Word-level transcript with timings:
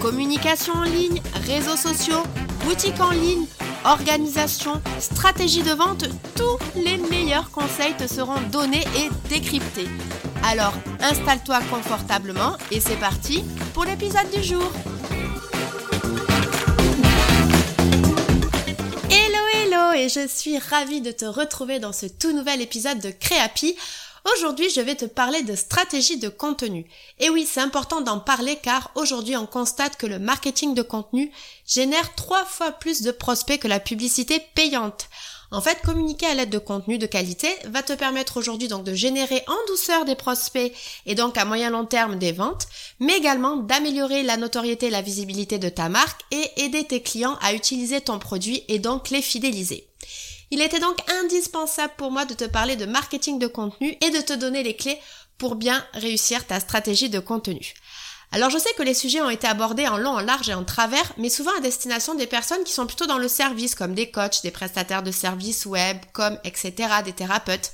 Communication 0.00 0.74
en 0.74 0.84
ligne, 0.84 1.20
réseaux 1.46 1.76
sociaux, 1.76 2.22
boutique 2.64 3.00
en 3.00 3.10
ligne, 3.10 3.46
organisation, 3.84 4.80
stratégie 5.00 5.62
de 5.62 5.72
vente, 5.72 6.04
tous 6.36 6.58
les 6.76 6.98
meilleurs 6.98 7.50
conseils 7.50 7.96
te 7.96 8.06
seront 8.06 8.40
donnés 8.52 8.84
et 8.96 9.08
décryptés. 9.28 9.88
Alors 10.44 10.72
installe-toi 11.00 11.60
confortablement 11.70 12.56
et 12.70 12.80
c'est 12.80 12.98
parti 12.98 13.44
pour 13.74 13.84
l'épisode 13.84 14.30
du 14.32 14.42
jour. 14.42 14.70
Hello 19.10 19.42
hello 19.54 19.92
et 19.96 20.08
je 20.08 20.28
suis 20.28 20.58
ravie 20.58 21.00
de 21.00 21.10
te 21.10 21.24
retrouver 21.24 21.80
dans 21.80 21.92
ce 21.92 22.06
tout 22.06 22.32
nouvel 22.32 22.62
épisode 22.62 23.00
de 23.00 23.10
Créapi. 23.10 23.76
Aujourd'hui, 24.34 24.68
je 24.70 24.80
vais 24.80 24.96
te 24.96 25.04
parler 25.04 25.42
de 25.42 25.54
stratégie 25.54 26.18
de 26.18 26.28
contenu. 26.28 26.86
Et 27.18 27.30
oui, 27.30 27.46
c'est 27.48 27.60
important 27.60 28.00
d'en 28.00 28.18
parler 28.18 28.56
car 28.56 28.90
aujourd'hui, 28.94 29.36
on 29.36 29.46
constate 29.46 29.96
que 29.96 30.06
le 30.06 30.18
marketing 30.18 30.74
de 30.74 30.82
contenu 30.82 31.30
génère 31.66 32.14
trois 32.14 32.44
fois 32.44 32.72
plus 32.72 33.02
de 33.02 33.10
prospects 33.10 33.60
que 33.60 33.68
la 33.68 33.80
publicité 33.80 34.40
payante. 34.54 35.08
En 35.50 35.62
fait, 35.62 35.80
communiquer 35.82 36.26
à 36.26 36.34
l'aide 36.34 36.50
de 36.50 36.58
contenu 36.58 36.98
de 36.98 37.06
qualité 37.06 37.48
va 37.66 37.82
te 37.82 37.94
permettre 37.94 38.36
aujourd'hui 38.36 38.68
donc 38.68 38.84
de 38.84 38.92
générer 38.92 39.42
en 39.46 39.56
douceur 39.68 40.04
des 40.04 40.14
prospects 40.14 40.74
et 41.06 41.14
donc 41.14 41.38
à 41.38 41.46
moyen 41.46 41.70
long 41.70 41.86
terme 41.86 42.18
des 42.18 42.32
ventes, 42.32 42.66
mais 43.00 43.16
également 43.16 43.56
d'améliorer 43.56 44.22
la 44.22 44.36
notoriété 44.36 44.88
et 44.88 44.90
la 44.90 45.00
visibilité 45.00 45.58
de 45.58 45.70
ta 45.70 45.88
marque 45.88 46.20
et 46.32 46.64
aider 46.64 46.84
tes 46.84 47.02
clients 47.02 47.38
à 47.40 47.54
utiliser 47.54 48.02
ton 48.02 48.18
produit 48.18 48.64
et 48.68 48.78
donc 48.78 49.08
les 49.08 49.22
fidéliser. 49.22 49.87
Il 50.50 50.62
était 50.62 50.80
donc 50.80 50.96
indispensable 51.22 51.92
pour 51.96 52.10
moi 52.10 52.24
de 52.24 52.34
te 52.34 52.44
parler 52.44 52.76
de 52.76 52.86
marketing 52.86 53.38
de 53.38 53.46
contenu 53.46 53.96
et 54.00 54.10
de 54.10 54.20
te 54.20 54.32
donner 54.32 54.62
les 54.62 54.76
clés 54.76 54.98
pour 55.36 55.56
bien 55.56 55.84
réussir 55.94 56.46
ta 56.46 56.58
stratégie 56.60 57.10
de 57.10 57.20
contenu. 57.20 57.74
Alors 58.30 58.50
je 58.50 58.58
sais 58.58 58.72
que 58.76 58.82
les 58.82 58.94
sujets 58.94 59.22
ont 59.22 59.30
été 59.30 59.46
abordés 59.46 59.86
en 59.86 59.96
long, 59.96 60.10
en 60.10 60.20
large 60.20 60.50
et 60.50 60.54
en 60.54 60.64
travers, 60.64 61.12
mais 61.16 61.30
souvent 61.30 61.56
à 61.56 61.60
destination 61.60 62.14
des 62.14 62.26
personnes 62.26 62.62
qui 62.64 62.74
sont 62.74 62.86
plutôt 62.86 63.06
dans 63.06 63.16
le 63.16 63.28
service, 63.28 63.74
comme 63.74 63.94
des 63.94 64.10
coachs, 64.10 64.42
des 64.42 64.50
prestataires 64.50 65.02
de 65.02 65.10
services 65.10 65.64
web, 65.64 65.96
comme 66.12 66.38
etc., 66.44 66.72
des 67.04 67.14
thérapeutes. 67.14 67.72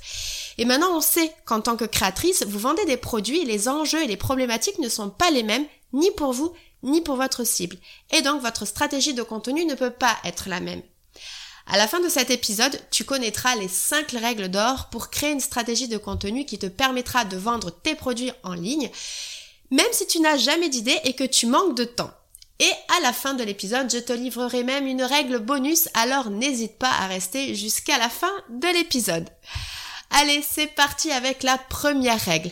Et 0.57 0.63
maintenant 0.63 0.95
on 0.95 1.01
sait 1.01 1.33
qu'en 1.45 1.59
tant 1.59 1.75
que 1.75 1.83
créatrice, 1.83 2.45
vous 2.47 2.59
vendez 2.59 2.85
des 2.85 2.95
produits 2.95 3.41
et 3.41 3.45
les 3.45 3.67
enjeux 3.67 4.01
et 4.01 4.07
les 4.07 4.15
problématiques 4.15 4.79
ne 4.79 4.87
sont 4.87 5.09
pas 5.09 5.29
les 5.29 5.43
mêmes, 5.43 5.65
ni 5.91 6.09
pour 6.11 6.31
vous, 6.31 6.53
ni 6.83 7.01
pour 7.01 7.17
votre 7.17 7.43
cible. 7.43 7.75
Et 8.11 8.21
donc 8.21 8.41
votre 8.41 8.65
stratégie 8.65 9.13
de 9.13 9.23
contenu 9.23 9.65
ne 9.65 9.75
peut 9.75 9.91
pas 9.91 10.15
être 10.23 10.47
la 10.47 10.61
même. 10.61 10.83
À 11.67 11.77
la 11.77 11.87
fin 11.87 11.99
de 11.99 12.09
cet 12.09 12.29
épisode, 12.29 12.79
tu 12.91 13.05
connaîtras 13.05 13.55
les 13.55 13.67
5 13.67 14.11
règles 14.11 14.49
d'or 14.49 14.89
pour 14.91 15.09
créer 15.09 15.31
une 15.31 15.39
stratégie 15.39 15.87
de 15.87 15.97
contenu 15.97 16.45
qui 16.45 16.59
te 16.59 16.67
permettra 16.67 17.25
de 17.25 17.37
vendre 17.37 17.71
tes 17.71 17.95
produits 17.95 18.31
en 18.43 18.53
ligne, 18.53 18.89
même 19.71 19.85
si 19.91 20.05
tu 20.05 20.19
n'as 20.19 20.37
jamais 20.37 20.69
d'idée 20.69 20.99
et 21.03 21.13
que 21.13 21.23
tu 21.23 21.47
manques 21.47 21.75
de 21.75 21.85
temps. 21.85 22.11
Et 22.59 22.71
à 22.97 23.01
la 23.01 23.11
fin 23.11 23.33
de 23.33 23.43
l'épisode, 23.43 23.91
je 23.91 23.97
te 23.97 24.13
livrerai 24.13 24.63
même 24.63 24.87
une 24.87 25.03
règle 25.03 25.39
bonus, 25.39 25.89
alors 25.93 26.29
n'hésite 26.29 26.77
pas 26.77 26.91
à 26.91 27.07
rester 27.07 27.55
jusqu'à 27.55 27.97
la 27.97 28.09
fin 28.09 28.31
de 28.49 28.67
l'épisode. 28.67 29.27
Allez, 30.11 30.43
c'est 30.47 30.67
parti 30.67 31.11
avec 31.11 31.43
la 31.43 31.57
première 31.57 32.21
règle. 32.21 32.51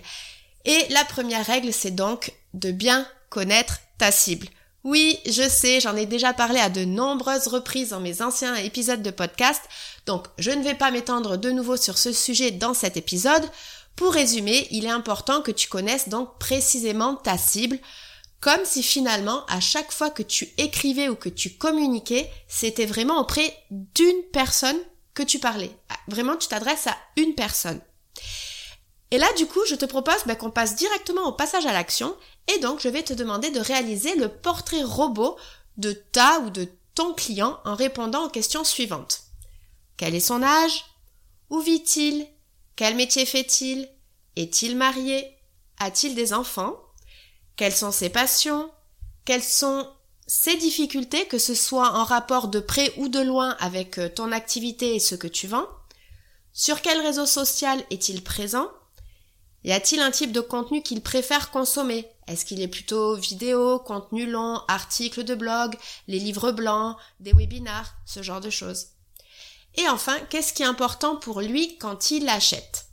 Et 0.66 0.88
la 0.90 1.06
première 1.06 1.46
règle, 1.46 1.72
c'est 1.72 1.96
donc 1.96 2.34
de 2.53 2.72
bien 2.72 3.07
connaître 3.29 3.79
ta 3.97 4.12
cible. 4.12 4.47
Oui, 4.83 5.17
je 5.25 5.47
sais, 5.47 5.79
j'en 5.79 5.95
ai 5.95 6.05
déjà 6.05 6.33
parlé 6.33 6.59
à 6.59 6.69
de 6.69 6.83
nombreuses 6.83 7.47
reprises 7.47 7.89
dans 7.89 8.01
mes 8.01 8.21
anciens 8.21 8.55
épisodes 8.55 9.01
de 9.01 9.11
podcast, 9.11 9.61
donc 10.05 10.27
je 10.38 10.51
ne 10.51 10.61
vais 10.61 10.73
pas 10.73 10.91
m'étendre 10.91 11.38
de 11.38 11.51
nouveau 11.51 11.77
sur 11.77 11.97
ce 11.97 12.11
sujet 12.11 12.51
dans 12.51 12.73
cet 12.73 12.97
épisode. 12.97 13.49
Pour 13.95 14.11
résumer, 14.11 14.67
il 14.72 14.85
est 14.85 14.89
important 14.89 15.41
que 15.41 15.51
tu 15.51 15.69
connaisses 15.69 16.09
donc 16.09 16.38
précisément 16.38 17.16
ta 17.16 17.38
cible, 17.38 17.79
comme 18.41 18.66
si 18.66 18.83
finalement 18.83 19.45
à 19.45 19.61
chaque 19.61 19.93
fois 19.93 20.09
que 20.09 20.23
tu 20.23 20.49
écrivais 20.57 21.07
ou 21.07 21.16
que 21.16 21.29
tu 21.29 21.51
communiquais, 21.51 22.29
c'était 22.49 22.85
vraiment 22.85 23.22
auprès 23.22 23.55
d'une 23.72 24.23
personne 24.33 24.79
que 25.13 25.23
tu 25.23 25.39
parlais. 25.39 25.72
Ah, 25.88 25.95
vraiment, 26.09 26.35
tu 26.35 26.49
t'adresses 26.49 26.88
à 26.88 26.97
une 27.16 27.35
personne. 27.35 27.79
Et 29.11 29.17
là, 29.17 29.27
du 29.38 29.45
coup, 29.45 29.61
je 29.69 29.75
te 29.75 29.85
propose 29.85 30.25
ben, 30.25 30.35
qu'on 30.35 30.49
passe 30.49 30.75
directement 30.75 31.27
au 31.27 31.31
passage 31.31 31.67
à 31.67 31.72
l'action 31.72 32.16
et 32.47 32.59
donc, 32.59 32.79
je 32.79 32.89
vais 32.89 33.03
te 33.03 33.13
demander 33.13 33.51
de 33.51 33.59
réaliser 33.59 34.15
le 34.15 34.29
portrait 34.29 34.83
robot 34.83 35.37
de 35.77 35.93
ta 35.93 36.39
ou 36.39 36.49
de 36.49 36.67
ton 36.95 37.13
client 37.13 37.59
en 37.65 37.75
répondant 37.75 38.25
aux 38.25 38.29
questions 38.29 38.63
suivantes. 38.63 39.21
Quel 39.97 40.15
est 40.15 40.19
son 40.19 40.43
âge? 40.43 40.85
Où 41.49 41.59
vit-il? 41.59 42.27
Quel 42.75 42.95
métier 42.95 43.25
fait-il? 43.25 43.89
Est-il 44.35 44.75
marié? 44.75 45.37
A-t-il 45.79 46.15
des 46.15 46.33
enfants? 46.33 46.75
Quelles 47.55 47.75
sont 47.75 47.91
ses 47.91 48.09
passions? 48.09 48.71
Quelles 49.25 49.43
sont 49.43 49.89
ses 50.27 50.55
difficultés, 50.57 51.27
que 51.27 51.37
ce 51.37 51.53
soit 51.53 51.93
en 51.93 52.03
rapport 52.03 52.47
de 52.47 52.59
près 52.59 52.93
ou 52.97 53.07
de 53.07 53.19
loin 53.19 53.55
avec 53.59 53.97
euh, 53.97 54.09
ton 54.09 54.31
activité 54.31 54.95
et 54.95 54.99
ce 54.99 55.15
que 55.15 55.27
tu 55.27 55.47
vends? 55.47 55.67
Sur 56.53 56.81
quel 56.81 57.01
réseau 57.01 57.25
social 57.25 57.83
est-il 57.89 58.23
présent? 58.23 58.69
Y 59.63 59.71
a-t-il 59.71 60.01
un 60.01 60.11
type 60.11 60.31
de 60.31 60.41
contenu 60.41 60.81
qu'il 60.81 61.01
préfère 61.01 61.51
consommer? 61.51 62.07
Est-ce 62.28 62.45
qu'il 62.45 62.61
est 62.61 62.67
plutôt 62.67 63.16
vidéo, 63.16 63.79
contenu 63.79 64.25
long, 64.25 64.61
articles 64.67 65.23
de 65.23 65.35
blog, 65.35 65.75
les 66.07 66.19
livres 66.19 66.51
blancs, 66.51 66.97
des 67.19 67.34
webinars, 67.34 67.95
ce 68.06 68.22
genre 68.22 68.41
de 68.41 68.50
choses? 68.50 68.88
Et 69.75 69.88
enfin, 69.89 70.17
qu'est-ce 70.29 70.53
qui 70.53 70.63
est 70.63 70.67
important 70.67 71.16
pour 71.16 71.41
lui 71.41 71.78
quand 71.78 72.11
il 72.11 72.29
achète 72.29 72.88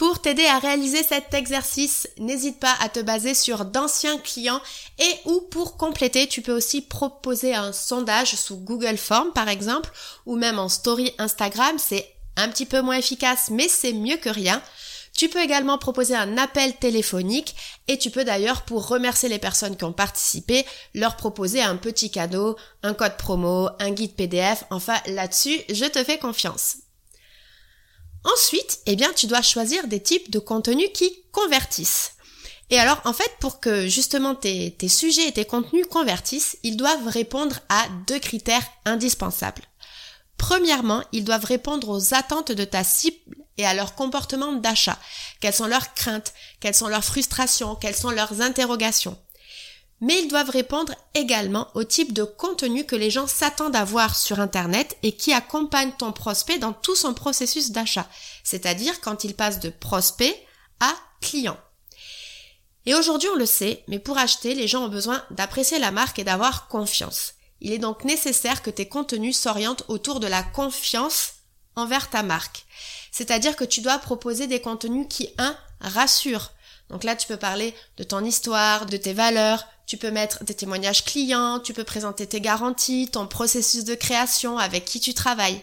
pour 0.00 0.22
t'aider 0.22 0.46
à 0.46 0.58
réaliser 0.58 1.02
cet 1.02 1.34
exercice, 1.34 2.08
n'hésite 2.16 2.58
pas 2.58 2.74
à 2.80 2.88
te 2.88 3.00
baser 3.00 3.34
sur 3.34 3.66
d'anciens 3.66 4.16
clients 4.16 4.62
et 4.98 5.14
ou 5.26 5.42
pour 5.42 5.76
compléter, 5.76 6.26
tu 6.26 6.40
peux 6.40 6.56
aussi 6.56 6.80
proposer 6.80 7.54
un 7.54 7.74
sondage 7.74 8.34
sous 8.34 8.56
Google 8.56 8.96
Form 8.96 9.30
par 9.34 9.50
exemple 9.50 9.92
ou 10.24 10.36
même 10.36 10.58
en 10.58 10.70
story 10.70 11.12
Instagram, 11.18 11.76
c'est 11.78 12.14
un 12.36 12.48
petit 12.48 12.64
peu 12.64 12.80
moins 12.80 12.96
efficace 12.96 13.50
mais 13.50 13.68
c'est 13.68 13.92
mieux 13.92 14.16
que 14.16 14.30
rien. 14.30 14.62
Tu 15.20 15.28
peux 15.28 15.42
également 15.42 15.76
proposer 15.76 16.14
un 16.14 16.38
appel 16.38 16.74
téléphonique 16.76 17.54
et 17.88 17.98
tu 17.98 18.08
peux 18.08 18.24
d'ailleurs, 18.24 18.62
pour 18.62 18.88
remercier 18.88 19.28
les 19.28 19.38
personnes 19.38 19.76
qui 19.76 19.84
ont 19.84 19.92
participé, 19.92 20.64
leur 20.94 21.16
proposer 21.16 21.60
un 21.60 21.76
petit 21.76 22.10
cadeau, 22.10 22.56
un 22.82 22.94
code 22.94 23.18
promo, 23.18 23.68
un 23.80 23.90
guide 23.90 24.14
PDF. 24.14 24.64
Enfin, 24.70 24.98
là-dessus, 25.04 25.60
je 25.68 25.84
te 25.84 26.02
fais 26.04 26.16
confiance. 26.16 26.76
Ensuite, 28.24 28.80
eh 28.86 28.96
bien, 28.96 29.12
tu 29.12 29.26
dois 29.26 29.42
choisir 29.42 29.88
des 29.88 30.02
types 30.02 30.30
de 30.30 30.38
contenus 30.38 30.88
qui 30.94 31.12
convertissent. 31.32 32.12
Et 32.70 32.78
alors, 32.78 33.02
en 33.04 33.12
fait, 33.12 33.30
pour 33.40 33.60
que 33.60 33.88
justement 33.88 34.34
tes, 34.34 34.74
tes 34.78 34.88
sujets 34.88 35.28
et 35.28 35.32
tes 35.32 35.44
contenus 35.44 35.84
convertissent, 35.86 36.56
ils 36.62 36.78
doivent 36.78 37.08
répondre 37.08 37.60
à 37.68 37.88
deux 38.06 38.20
critères 38.20 38.66
indispensables. 38.86 39.64
Premièrement, 40.38 41.04
ils 41.12 41.24
doivent 41.24 41.44
répondre 41.44 41.90
aux 41.90 42.14
attentes 42.14 42.52
de 42.52 42.64
ta 42.64 42.84
cible 42.84 43.36
et 43.60 43.66
à 43.66 43.74
leur 43.74 43.94
comportement 43.94 44.52
d'achat. 44.52 44.98
Quelles 45.40 45.54
sont 45.54 45.66
leurs 45.66 45.94
craintes, 45.94 46.32
quelles 46.60 46.74
sont 46.74 46.88
leurs 46.88 47.04
frustrations, 47.04 47.76
quelles 47.76 47.96
sont 47.96 48.10
leurs 48.10 48.40
interrogations. 48.40 49.18
Mais 50.00 50.22
ils 50.22 50.28
doivent 50.28 50.50
répondre 50.50 50.94
également 51.14 51.68
au 51.74 51.84
type 51.84 52.14
de 52.14 52.24
contenu 52.24 52.84
que 52.84 52.96
les 52.96 53.10
gens 53.10 53.26
s'attendent 53.26 53.76
à 53.76 53.84
voir 53.84 54.16
sur 54.16 54.40
Internet 54.40 54.96
et 55.02 55.12
qui 55.12 55.32
accompagne 55.32 55.92
ton 55.98 56.12
prospect 56.12 56.58
dans 56.58 56.72
tout 56.72 56.96
son 56.96 57.12
processus 57.12 57.70
d'achat, 57.70 58.08
c'est-à-dire 58.42 59.00
quand 59.02 59.24
il 59.24 59.34
passe 59.34 59.60
de 59.60 59.68
prospect 59.68 60.34
à 60.80 60.94
client. 61.20 61.58
Et 62.86 62.94
aujourd'hui 62.94 63.28
on 63.28 63.36
le 63.36 63.44
sait, 63.44 63.84
mais 63.88 63.98
pour 63.98 64.16
acheter, 64.16 64.54
les 64.54 64.66
gens 64.66 64.84
ont 64.84 64.88
besoin 64.88 65.22
d'apprécier 65.30 65.78
la 65.78 65.90
marque 65.90 66.18
et 66.18 66.24
d'avoir 66.24 66.68
confiance. 66.68 67.34
Il 67.60 67.72
est 67.72 67.78
donc 67.78 68.04
nécessaire 68.04 68.62
que 68.62 68.70
tes 68.70 68.88
contenus 68.88 69.36
s'orientent 69.36 69.84
autour 69.88 70.18
de 70.18 70.26
la 70.26 70.42
confiance 70.42 71.34
envers 71.76 72.08
ta 72.08 72.22
marque. 72.22 72.64
C'est-à-dire 73.10 73.56
que 73.56 73.64
tu 73.64 73.80
dois 73.80 73.98
proposer 73.98 74.46
des 74.46 74.60
contenus 74.60 75.06
qui, 75.08 75.30
un, 75.38 75.56
rassurent. 75.80 76.52
Donc 76.88 77.04
là, 77.04 77.16
tu 77.16 77.26
peux 77.26 77.36
parler 77.36 77.74
de 77.96 78.04
ton 78.04 78.24
histoire, 78.24 78.86
de 78.86 78.96
tes 78.96 79.12
valeurs, 79.12 79.66
tu 79.86 79.96
peux 79.96 80.10
mettre 80.10 80.44
des 80.44 80.54
témoignages 80.54 81.04
clients, 81.04 81.60
tu 81.60 81.72
peux 81.72 81.84
présenter 81.84 82.26
tes 82.26 82.40
garanties, 82.40 83.08
ton 83.10 83.26
processus 83.26 83.84
de 83.84 83.94
création, 83.94 84.58
avec 84.58 84.84
qui 84.84 85.00
tu 85.00 85.14
travailles. 85.14 85.60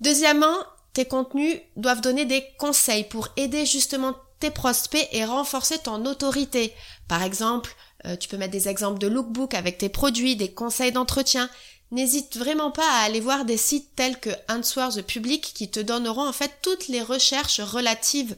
Deuxièmement, 0.00 0.56
tes 0.92 1.04
contenus 1.04 1.58
doivent 1.76 2.00
donner 2.00 2.24
des 2.24 2.44
conseils 2.58 3.04
pour 3.04 3.28
aider 3.36 3.66
justement 3.66 4.14
tes 4.40 4.50
prospects 4.50 5.08
et 5.12 5.24
renforcer 5.24 5.78
ton 5.78 6.04
autorité. 6.06 6.74
Par 7.08 7.22
exemple, 7.22 7.74
Euh, 8.06 8.16
tu 8.16 8.28
peux 8.28 8.36
mettre 8.36 8.52
des 8.52 8.68
exemples 8.68 8.98
de 8.98 9.06
lookbook 9.06 9.54
avec 9.54 9.78
tes 9.78 9.88
produits, 9.88 10.36
des 10.36 10.52
conseils 10.52 10.92
d'entretien. 10.92 11.48
N'hésite 11.94 12.36
vraiment 12.36 12.72
pas 12.72 12.90
à 12.90 13.04
aller 13.04 13.20
voir 13.20 13.44
des 13.44 13.56
sites 13.56 13.94
tels 13.94 14.18
que 14.18 14.30
Answer 14.48 14.88
the 14.96 15.06
Public 15.06 15.52
qui 15.54 15.70
te 15.70 15.78
donneront 15.78 16.26
en 16.26 16.32
fait 16.32 16.50
toutes 16.60 16.88
les 16.88 17.00
recherches 17.00 17.60
relatives 17.60 18.36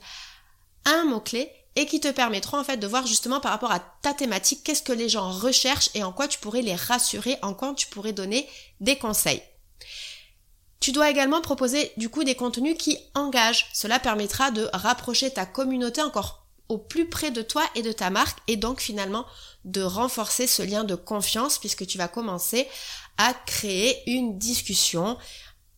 à 0.84 0.90
un 0.90 1.04
mot-clé 1.06 1.50
et 1.74 1.86
qui 1.86 1.98
te 1.98 2.08
permettront 2.08 2.58
en 2.58 2.64
fait 2.64 2.76
de 2.76 2.86
voir 2.86 3.06
justement 3.06 3.40
par 3.40 3.52
rapport 3.52 3.72
à 3.72 3.80
ta 3.80 4.12
thématique 4.12 4.62
qu'est-ce 4.62 4.82
que 4.82 4.92
les 4.92 5.08
gens 5.08 5.30
recherchent 5.30 5.88
et 5.94 6.04
en 6.04 6.12
quoi 6.12 6.28
tu 6.28 6.38
pourrais 6.38 6.60
les 6.60 6.74
rassurer, 6.74 7.38
en 7.40 7.54
quoi 7.54 7.72
tu 7.72 7.86
pourrais 7.86 8.12
donner 8.12 8.46
des 8.80 8.96
conseils. 8.96 9.42
Tu 10.78 10.92
dois 10.92 11.08
également 11.08 11.40
proposer 11.40 11.92
du 11.96 12.10
coup 12.10 12.24
des 12.24 12.34
contenus 12.34 12.76
qui 12.78 12.98
engagent. 13.14 13.70
Cela 13.72 13.98
permettra 13.98 14.50
de 14.50 14.68
rapprocher 14.74 15.30
ta 15.30 15.46
communauté 15.46 16.02
encore 16.02 16.45
au 16.68 16.78
plus 16.78 17.08
près 17.08 17.30
de 17.30 17.42
toi 17.42 17.64
et 17.74 17.82
de 17.82 17.92
ta 17.92 18.10
marque 18.10 18.38
et 18.48 18.56
donc 18.56 18.80
finalement 18.80 19.26
de 19.64 19.82
renforcer 19.82 20.46
ce 20.46 20.62
lien 20.62 20.84
de 20.84 20.94
confiance 20.94 21.58
puisque 21.58 21.86
tu 21.86 21.98
vas 21.98 22.08
commencer 22.08 22.68
à 23.18 23.34
créer 23.46 24.02
une 24.10 24.38
discussion. 24.38 25.16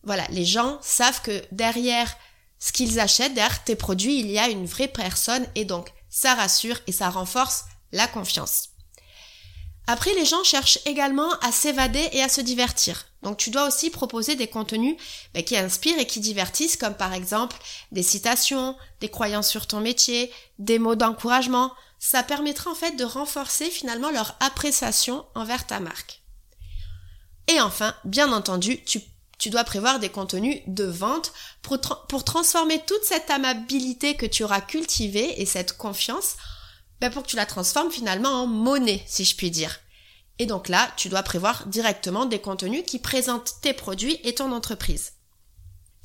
Voilà, 0.03 0.25
les 0.29 0.45
gens 0.45 0.79
savent 0.81 1.21
que 1.21 1.43
derrière 1.51 2.15
ce 2.59 2.71
qu'ils 2.71 2.99
achètent, 2.99 3.33
derrière 3.33 3.63
tes 3.63 3.75
produits, 3.75 4.19
il 4.19 4.29
y 4.29 4.39
a 4.39 4.49
une 4.49 4.65
vraie 4.65 4.87
personne 4.87 5.45
et 5.55 5.65
donc 5.65 5.91
ça 6.09 6.35
rassure 6.35 6.79
et 6.87 6.91
ça 6.91 7.09
renforce 7.09 7.65
la 7.91 8.07
confiance. 8.07 8.69
Après, 9.87 10.13
les 10.13 10.25
gens 10.25 10.43
cherchent 10.43 10.79
également 10.85 11.31
à 11.39 11.51
s'évader 11.51 12.09
et 12.11 12.21
à 12.21 12.29
se 12.29 12.41
divertir. 12.41 13.08
Donc 13.23 13.37
tu 13.37 13.49
dois 13.49 13.67
aussi 13.67 13.89
proposer 13.89 14.35
des 14.35 14.47
contenus 14.47 14.95
ben, 15.33 15.43
qui 15.43 15.57
inspirent 15.57 15.99
et 15.99 16.07
qui 16.07 16.19
divertissent, 16.19 16.77
comme 16.77 16.95
par 16.95 17.13
exemple 17.13 17.57
des 17.91 18.03
citations, 18.03 18.75
des 19.01 19.09
croyances 19.09 19.49
sur 19.49 19.67
ton 19.67 19.81
métier, 19.81 20.31
des 20.57 20.79
mots 20.79 20.95
d'encouragement. 20.95 21.73
Ça 21.99 22.23
permettra 22.23 22.71
en 22.71 22.75
fait 22.75 22.95
de 22.95 23.03
renforcer 23.03 23.69
finalement 23.69 24.09
leur 24.11 24.35
appréciation 24.39 25.25
envers 25.35 25.67
ta 25.67 25.81
marque. 25.81 26.21
Et 27.49 27.59
enfin, 27.59 27.93
bien 28.05 28.31
entendu, 28.31 28.81
tu, 28.83 29.49
dois 29.49 29.63
prévoir 29.63 29.99
des 29.99 30.09
contenus 30.09 30.61
de 30.67 30.85
vente 30.85 31.33
pour, 31.61 31.79
pour, 32.07 32.23
transformer 32.23 32.79
toute 32.85 33.03
cette 33.03 33.29
amabilité 33.31 34.15
que 34.15 34.27
tu 34.27 34.43
auras 34.43 34.61
cultivée 34.61 35.41
et 35.41 35.45
cette 35.45 35.75
confiance, 35.75 36.35
ben 37.01 37.09
pour 37.09 37.23
que 37.23 37.29
tu 37.29 37.37
la 37.37 37.47
transformes 37.47 37.91
finalement 37.91 38.43
en 38.43 38.47
monnaie, 38.47 39.03
si 39.07 39.25
je 39.25 39.35
puis 39.35 39.49
dire. 39.49 39.79
Et 40.39 40.45
donc 40.45 40.69
là, 40.69 40.89
tu 40.95 41.09
dois 41.09 41.21
prévoir 41.21 41.67
directement 41.67 42.25
des 42.25 42.39
contenus 42.39 42.83
qui 42.85 42.99
présentent 42.99 43.55
tes 43.61 43.73
produits 43.73 44.19
et 44.23 44.33
ton 44.33 44.51
entreprise. 44.53 45.13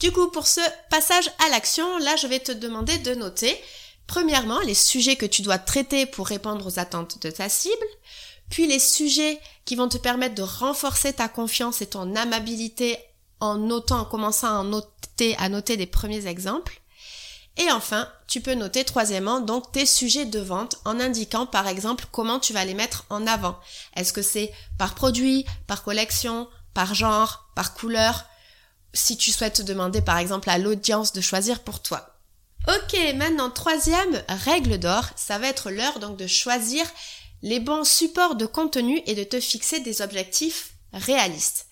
Du 0.01 0.11
coup, 0.11 0.29
pour 0.29 0.47
ce 0.47 0.61
passage 0.91 1.31
à 1.47 1.49
l'action, 1.51 1.99
là, 1.99 2.17
je 2.17 2.27
vais 2.27 2.41
te 2.41 2.51
demander 2.51 2.99
de 2.99 3.15
noter, 3.15 3.57
premièrement, 4.09 4.59
les 4.61 4.75
sujets 4.75 5.17
que 5.17 5.25
tu 5.25 5.43
dois 5.43 5.59
traiter 5.59 6.05
pour 6.05 6.27
répondre 6.27 6.67
aux 6.67 6.79
attentes 6.81 7.23
de 7.23 7.31
ta 7.31 7.49
cible, 7.49 7.87
puis 8.51 8.67
les 8.67 8.81
sujets 8.81 9.41
qui 9.65 9.77
vont 9.77 9.89
te 9.89 9.99
permettre 9.99 10.35
de 10.35 10.43
renforcer 10.43 11.13
ta 11.13 11.29
confiance 11.29 11.81
et 11.81 11.87
ton 11.87 12.15
amabilité 12.17 12.99
en 13.41 13.57
notant, 13.57 14.01
en 14.01 14.05
commençant 14.05 14.61
à 14.61 14.65
noter, 14.65 15.37
à 15.39 15.49
noter 15.49 15.77
des 15.77 15.87
premiers 15.87 16.27
exemples. 16.27 16.81
Et 17.57 17.71
enfin, 17.71 18.09
tu 18.27 18.41
peux 18.41 18.55
noter 18.55 18.85
troisièmement 18.85 19.41
donc 19.41 19.71
tes 19.71 19.87
sujets 19.87 20.25
de 20.25 20.41
vente 20.41 20.77
en 20.85 20.99
indiquant 20.99 21.47
par 21.47 21.69
exemple 21.69 22.07
comment 22.11 22.41
tu 22.41 22.53
vas 22.53 22.65
les 22.65 22.75
mettre 22.75 23.05
en 23.11 23.27
avant. 23.27 23.59
Est-ce 23.95 24.13
que 24.13 24.23
c'est 24.23 24.53
par 24.77 24.95
produit, 24.95 25.47
par 25.67 25.85
collection, 25.85 26.49
par 26.75 26.95
genre, 26.95 27.49
par 27.55 27.75
couleur? 27.75 28.25
Si 28.93 29.17
tu 29.17 29.31
souhaites 29.31 29.63
demander 29.63 30.03
par 30.03 30.19
exemple 30.19 30.51
à 30.51 30.59
l'audience 30.59 31.13
de 31.13 31.21
choisir 31.21 31.61
pour 31.61 31.81
toi. 31.81 32.17
Ok, 32.67 32.97
maintenant 33.15 33.51
troisième 33.51 34.23
règle 34.29 34.79
d'or, 34.79 35.05
ça 35.17 35.39
va 35.39 35.49
être 35.49 35.71
l'heure 35.71 35.99
donc 36.01 36.17
de 36.17 36.27
choisir 36.27 36.87
les 37.43 37.61
bons 37.61 37.85
supports 37.85 38.37
de 38.37 38.47
contenu 38.47 39.03
et 39.07 39.15
de 39.15 39.23
te 39.23 39.39
fixer 39.39 39.81
des 39.81 40.01
objectifs 40.01 40.71
réalistes. 40.93 41.67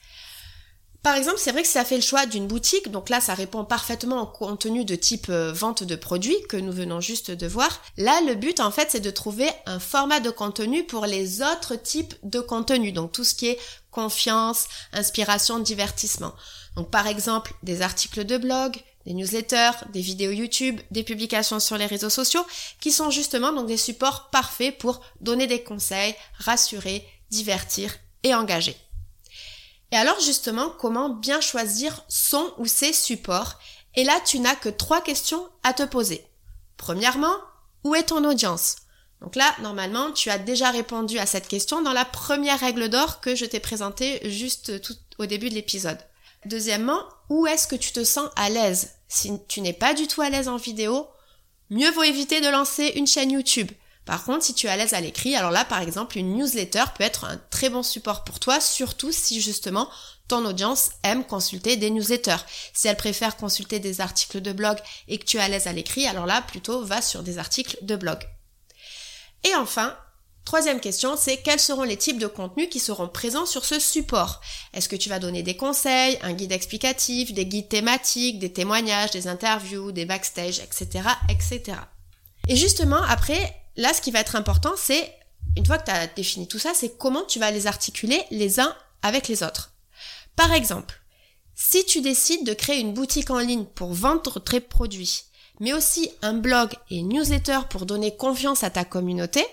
Par 1.02 1.16
exemple, 1.16 1.38
c'est 1.38 1.50
vrai 1.50 1.62
que 1.62 1.66
si 1.66 1.74
ça 1.74 1.84
fait 1.84 1.96
le 1.96 2.02
choix 2.02 2.26
d'une 2.26 2.46
boutique, 2.46 2.88
donc 2.90 3.08
là 3.08 3.20
ça 3.20 3.34
répond 3.34 3.64
parfaitement 3.64 4.22
au 4.22 4.26
contenu 4.26 4.84
de 4.84 4.94
type 4.94 5.26
euh, 5.30 5.52
vente 5.52 5.82
de 5.82 5.96
produits 5.96 6.40
que 6.48 6.56
nous 6.56 6.70
venons 6.70 7.00
juste 7.00 7.32
de 7.32 7.46
voir. 7.48 7.82
Là, 7.96 8.20
le 8.28 8.36
but 8.36 8.60
en 8.60 8.70
fait 8.70 8.88
c'est 8.90 9.00
de 9.00 9.10
trouver 9.10 9.48
un 9.66 9.80
format 9.80 10.20
de 10.20 10.30
contenu 10.30 10.84
pour 10.84 11.06
les 11.06 11.42
autres 11.42 11.74
types 11.74 12.14
de 12.22 12.38
contenu, 12.38 12.92
donc 12.92 13.10
tout 13.10 13.24
ce 13.24 13.34
qui 13.34 13.48
est 13.48 13.58
confiance, 13.90 14.68
inspiration, 14.92 15.58
divertissement. 15.58 16.34
Donc 16.76 16.88
par 16.90 17.08
exemple 17.08 17.52
des 17.64 17.82
articles 17.82 18.24
de 18.24 18.38
blog, 18.38 18.76
des 19.04 19.14
newsletters, 19.14 19.84
des 19.92 20.00
vidéos 20.00 20.30
YouTube, 20.30 20.80
des 20.92 21.02
publications 21.02 21.58
sur 21.58 21.78
les 21.78 21.86
réseaux 21.86 22.10
sociaux, 22.10 22.46
qui 22.80 22.92
sont 22.92 23.10
justement 23.10 23.52
donc 23.52 23.66
des 23.66 23.76
supports 23.76 24.30
parfaits 24.30 24.78
pour 24.78 25.00
donner 25.20 25.48
des 25.48 25.64
conseils, 25.64 26.14
rassurer, 26.38 27.04
divertir 27.30 27.92
et 28.22 28.36
engager. 28.36 28.76
Et 29.92 29.96
alors 29.96 30.18
justement, 30.20 30.70
comment 30.70 31.10
bien 31.10 31.40
choisir 31.40 32.04
son 32.08 32.52
ou 32.58 32.66
ses 32.66 32.92
supports? 32.92 33.58
Et 33.94 34.04
là, 34.04 34.18
tu 34.24 34.40
n'as 34.40 34.56
que 34.56 34.70
trois 34.70 35.02
questions 35.02 35.46
à 35.62 35.74
te 35.74 35.82
poser. 35.82 36.26
Premièrement, 36.78 37.34
où 37.84 37.94
est 37.94 38.04
ton 38.04 38.24
audience? 38.24 38.76
Donc 39.20 39.36
là, 39.36 39.54
normalement, 39.60 40.10
tu 40.10 40.30
as 40.30 40.38
déjà 40.38 40.70
répondu 40.70 41.18
à 41.18 41.26
cette 41.26 41.46
question 41.46 41.82
dans 41.82 41.92
la 41.92 42.06
première 42.06 42.58
règle 42.58 42.88
d'or 42.88 43.20
que 43.20 43.36
je 43.36 43.44
t'ai 43.44 43.60
présentée 43.60 44.20
juste 44.30 44.80
tout 44.80 44.96
au 45.18 45.26
début 45.26 45.50
de 45.50 45.54
l'épisode. 45.54 45.98
Deuxièmement, 46.46 47.04
où 47.28 47.46
est-ce 47.46 47.68
que 47.68 47.76
tu 47.76 47.92
te 47.92 48.02
sens 48.02 48.30
à 48.34 48.48
l'aise? 48.48 48.94
Si 49.08 49.30
tu 49.46 49.60
n'es 49.60 49.74
pas 49.74 49.94
du 49.94 50.08
tout 50.08 50.22
à 50.22 50.30
l'aise 50.30 50.48
en 50.48 50.56
vidéo, 50.56 51.06
mieux 51.70 51.90
vaut 51.90 52.02
éviter 52.02 52.40
de 52.40 52.48
lancer 52.48 52.94
une 52.96 53.06
chaîne 53.06 53.30
YouTube. 53.30 53.70
Par 54.04 54.24
contre, 54.24 54.44
si 54.44 54.54
tu 54.54 54.66
es 54.66 54.70
à 54.70 54.76
l'aise 54.76 54.94
à 54.94 55.00
l'écrit, 55.00 55.36
alors 55.36 55.52
là, 55.52 55.64
par 55.64 55.80
exemple, 55.80 56.18
une 56.18 56.36
newsletter 56.36 56.84
peut 56.96 57.04
être 57.04 57.24
un 57.24 57.40
très 57.50 57.70
bon 57.70 57.82
support 57.82 58.24
pour 58.24 58.40
toi, 58.40 58.60
surtout 58.60 59.12
si 59.12 59.40
justement 59.40 59.88
ton 60.28 60.44
audience 60.44 60.90
aime 61.04 61.24
consulter 61.24 61.76
des 61.76 61.90
newsletters. 61.90 62.44
Si 62.72 62.88
elle 62.88 62.96
préfère 62.96 63.36
consulter 63.36 63.78
des 63.78 64.00
articles 64.00 64.40
de 64.40 64.52
blog 64.52 64.78
et 65.08 65.18
que 65.18 65.24
tu 65.24 65.36
es 65.36 65.40
à 65.40 65.48
l'aise 65.48 65.66
à 65.66 65.72
l'écrit, 65.72 66.06
alors 66.06 66.26
là, 66.26 66.42
plutôt 66.42 66.84
va 66.84 67.00
sur 67.00 67.22
des 67.22 67.38
articles 67.38 67.78
de 67.82 67.96
blog. 67.96 68.18
Et 69.44 69.54
enfin, 69.54 69.96
Troisième 70.44 70.80
question, 70.80 71.16
c'est 71.16 71.36
quels 71.36 71.60
seront 71.60 71.84
les 71.84 71.96
types 71.96 72.18
de 72.18 72.26
contenus 72.26 72.68
qui 72.68 72.80
seront 72.80 73.08
présents 73.08 73.46
sur 73.46 73.64
ce 73.64 73.78
support? 73.78 74.40
Est-ce 74.74 74.88
que 74.88 74.96
tu 74.96 75.08
vas 75.08 75.20
donner 75.20 75.44
des 75.44 75.56
conseils, 75.56 76.18
un 76.22 76.32
guide 76.32 76.50
explicatif, 76.50 77.32
des 77.32 77.46
guides 77.46 77.68
thématiques, 77.68 78.40
des 78.40 78.52
témoignages, 78.52 79.12
des 79.12 79.28
interviews, 79.28 79.92
des 79.92 80.04
backstage, 80.04 80.58
etc., 80.58 81.08
etc. 81.28 81.78
Et 82.48 82.56
justement, 82.56 83.00
après, 83.02 83.61
là, 83.76 83.92
ce 83.92 84.00
qui 84.00 84.10
va 84.10 84.20
être 84.20 84.36
important, 84.36 84.72
c'est, 84.76 85.14
une 85.56 85.66
fois 85.66 85.78
que 85.78 85.86
tu 85.86 85.90
as 85.90 86.06
défini 86.06 86.48
tout 86.48 86.58
ça, 86.58 86.72
c'est 86.74 86.96
comment 86.96 87.24
tu 87.24 87.38
vas 87.38 87.50
les 87.50 87.66
articuler 87.66 88.22
les 88.30 88.60
uns 88.60 88.74
avec 89.02 89.28
les 89.28 89.42
autres. 89.42 89.72
Par 90.36 90.52
exemple, 90.52 91.00
si 91.54 91.84
tu 91.84 92.00
décides 92.00 92.46
de 92.46 92.54
créer 92.54 92.80
une 92.80 92.94
boutique 92.94 93.30
en 93.30 93.38
ligne 93.38 93.64
pour 93.64 93.92
vendre 93.92 94.40
tes 94.40 94.60
produits, 94.60 95.24
mais 95.60 95.72
aussi 95.72 96.10
un 96.22 96.32
blog 96.32 96.72
et 96.90 97.02
newsletter 97.02 97.60
pour 97.70 97.86
donner 97.86 98.16
confiance 98.16 98.64
à 98.64 98.70
ta 98.70 98.84
communauté, 98.84 99.44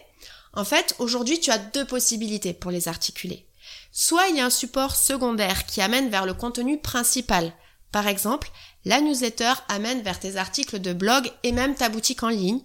en 0.54 0.66
fait, 0.66 0.96
aujourd'hui, 1.00 1.40
tu 1.40 1.52
as 1.52 1.58
deux 1.58 1.86
possibilités 1.86 2.54
pour 2.54 2.72
les 2.72 2.88
articuler. 2.88 3.46
Soit 3.92 4.28
il 4.30 4.38
y 4.38 4.40
a 4.40 4.46
un 4.46 4.50
support 4.50 4.96
secondaire 4.96 5.66
qui 5.66 5.82
amène 5.82 6.10
vers 6.10 6.26
le 6.26 6.34
contenu 6.34 6.80
principal. 6.80 7.54
Par 7.92 8.08
exemple, 8.08 8.50
la 8.86 9.02
newsletter 9.02 9.54
amène 9.68 10.02
vers 10.02 10.20
tes 10.20 10.38
articles 10.38 10.80
de 10.80 10.94
blog 10.94 11.32
et 11.44 11.52
même 11.52 11.76
ta 11.76 11.90
boutique 11.90 12.24
en 12.24 12.30
ligne, 12.30 12.62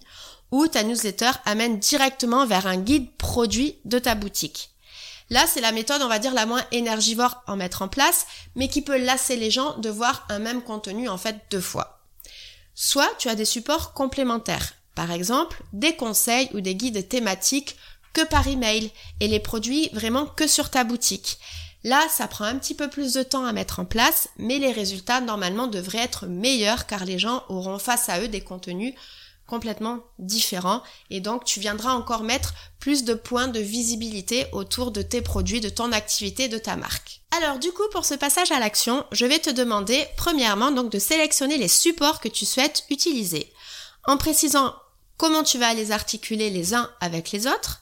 ou 0.55 0.69
ta 0.69 0.83
newsletter 0.83 1.31
amène 1.43 1.79
directement 1.79 2.45
vers 2.45 2.65
un 2.65 2.77
guide 2.77 3.11
produit 3.17 3.75
de 3.83 3.99
ta 3.99 4.15
boutique. 4.15 4.69
Là, 5.29 5.45
c'est 5.47 5.59
la 5.59 5.73
méthode, 5.73 6.01
on 6.01 6.07
va 6.07 6.17
dire, 6.17 6.33
la 6.33 6.45
moins 6.45 6.63
énergivore 6.71 7.43
à 7.45 7.57
mettre 7.57 7.81
en 7.81 7.89
place, 7.89 8.25
mais 8.55 8.69
qui 8.69 8.81
peut 8.81 8.97
lasser 8.97 9.35
les 9.35 9.51
gens 9.51 9.77
de 9.79 9.89
voir 9.89 10.25
un 10.29 10.39
même 10.39 10.61
contenu 10.61 11.09
en 11.09 11.17
fait 11.17 11.35
deux 11.51 11.59
fois. 11.59 11.99
Soit 12.73 13.11
tu 13.17 13.27
as 13.27 13.35
des 13.35 13.43
supports 13.43 13.91
complémentaires. 13.91 14.75
Par 14.95 15.11
exemple, 15.11 15.61
des 15.73 15.97
conseils 15.97 16.49
ou 16.53 16.61
des 16.61 16.75
guides 16.75 17.09
thématiques 17.09 17.75
que 18.13 18.25
par 18.25 18.47
email 18.47 18.91
et 19.19 19.27
les 19.27 19.41
produits 19.41 19.89
vraiment 19.91 20.25
que 20.25 20.47
sur 20.47 20.69
ta 20.69 20.85
boutique. 20.85 21.37
Là, 21.83 22.01
ça 22.09 22.29
prend 22.29 22.45
un 22.45 22.57
petit 22.57 22.75
peu 22.75 22.89
plus 22.89 23.11
de 23.11 23.23
temps 23.23 23.45
à 23.45 23.51
mettre 23.51 23.81
en 23.81 23.85
place, 23.85 24.29
mais 24.37 24.57
les 24.57 24.71
résultats 24.71 25.19
normalement 25.19 25.67
devraient 25.67 25.97
être 25.97 26.27
meilleurs 26.27 26.85
car 26.87 27.03
les 27.03 27.19
gens 27.19 27.43
auront 27.49 27.77
face 27.77 28.07
à 28.07 28.21
eux 28.21 28.29
des 28.29 28.39
contenus 28.39 28.93
complètement 29.47 29.99
différents 30.19 30.81
et 31.09 31.19
donc 31.19 31.45
tu 31.45 31.59
viendras 31.59 31.93
encore 31.93 32.23
mettre 32.23 32.53
plus 32.79 33.03
de 33.03 33.13
points 33.13 33.47
de 33.47 33.59
visibilité 33.59 34.47
autour 34.51 34.91
de 34.91 35.01
tes 35.01 35.21
produits, 35.21 35.61
de 35.61 35.69
ton 35.69 35.91
activité, 35.91 36.47
de 36.47 36.57
ta 36.57 36.75
marque. 36.75 37.21
Alors 37.37 37.59
du 37.59 37.71
coup 37.71 37.87
pour 37.91 38.05
ce 38.05 38.15
passage 38.15 38.51
à 38.51 38.59
l'action, 38.59 39.05
je 39.11 39.25
vais 39.25 39.39
te 39.39 39.49
demander 39.49 40.05
premièrement 40.17 40.71
donc 40.71 40.91
de 40.91 40.99
sélectionner 40.99 41.57
les 41.57 41.67
supports 41.67 42.19
que 42.19 42.29
tu 42.29 42.45
souhaites 42.45 42.85
utiliser 42.89 43.51
en 44.05 44.17
précisant 44.17 44.73
comment 45.17 45.43
tu 45.43 45.57
vas 45.57 45.73
les 45.73 45.91
articuler 45.91 46.49
les 46.49 46.73
uns 46.73 46.89
avec 46.99 47.31
les 47.31 47.47
autres, 47.47 47.81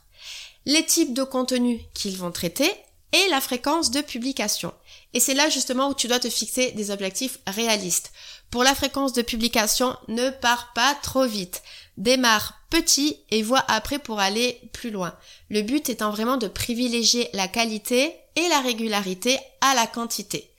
les 0.65 0.85
types 0.85 1.13
de 1.13 1.23
contenus 1.23 1.81
qu'ils 1.93 2.17
vont 2.17 2.31
traiter 2.31 2.71
et 3.11 3.27
la 3.29 3.41
fréquence 3.41 3.91
de 3.91 4.01
publication. 4.01 4.73
Et 5.13 5.19
c'est 5.19 5.35
là 5.35 5.49
justement 5.49 5.89
où 5.89 5.93
tu 5.93 6.07
dois 6.07 6.19
te 6.19 6.29
fixer 6.29 6.71
des 6.71 6.89
objectifs 6.89 7.37
réalistes. 7.45 8.11
Pour 8.53 8.63
la 8.63 8.75
fréquence 8.75 9.13
de 9.13 9.23
publication, 9.23 9.97
ne 10.09 10.29
pars 10.29 10.73
pas 10.73 10.93
trop 11.01 11.25
vite. 11.25 11.63
Démarre 11.97 12.59
petit 12.69 13.17
et 13.31 13.41
vois 13.41 13.65
après 13.67 13.97
pour 13.97 14.19
aller 14.19 14.61
plus 14.73 14.91
loin. 14.91 15.15
Le 15.49 15.63
but 15.63 15.89
étant 15.89 16.11
vraiment 16.11 16.37
de 16.37 16.47
privilégier 16.47 17.31
la 17.33 17.47
qualité 17.47 18.15
et 18.35 18.47
la 18.49 18.59
régularité 18.59 19.39
à 19.61 19.73
la 19.73 19.87
quantité. 19.87 20.51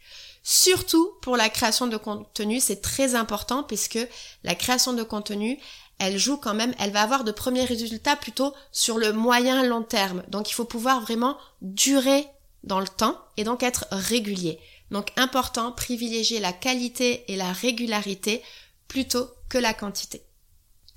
Surtout 0.43 1.09
pour 1.23 1.37
la 1.37 1.49
création 1.49 1.87
de 1.87 1.97
contenu, 1.97 2.59
c'est 2.59 2.83
très 2.83 3.15
important 3.15 3.63
puisque 3.63 4.01
la 4.43 4.57
création 4.57 4.93
de 4.93 5.05
contenu, 5.05 5.61
elle 6.01 6.19
joue 6.19 6.37
quand 6.37 6.55
même, 6.55 6.75
elle 6.81 6.91
va 6.91 7.03
avoir 7.03 7.23
de 7.23 7.31
premiers 7.31 7.65
résultats 7.65 8.17
plutôt 8.17 8.53
sur 8.73 8.99
le 8.99 9.13
moyen 9.13 9.63
long 9.63 9.85
terme. 9.85 10.25
Donc 10.27 10.51
il 10.51 10.55
faut 10.55 10.65
pouvoir 10.65 11.01
vraiment 11.01 11.39
durer 11.63 12.27
dans 12.65 12.81
le 12.81 12.89
temps 12.89 13.21
et 13.37 13.45
donc 13.45 13.63
être 13.63 13.87
régulier. 13.93 14.59
Donc 14.91 15.11
important, 15.17 15.73
privilégier 15.73 16.41
la 16.41 16.53
qualité 16.53 17.25
et 17.33 17.37
la 17.37 17.53
régularité 17.53 18.43
plutôt 18.89 19.29
que 19.49 19.59
la 19.59 19.75
quantité. 19.75 20.23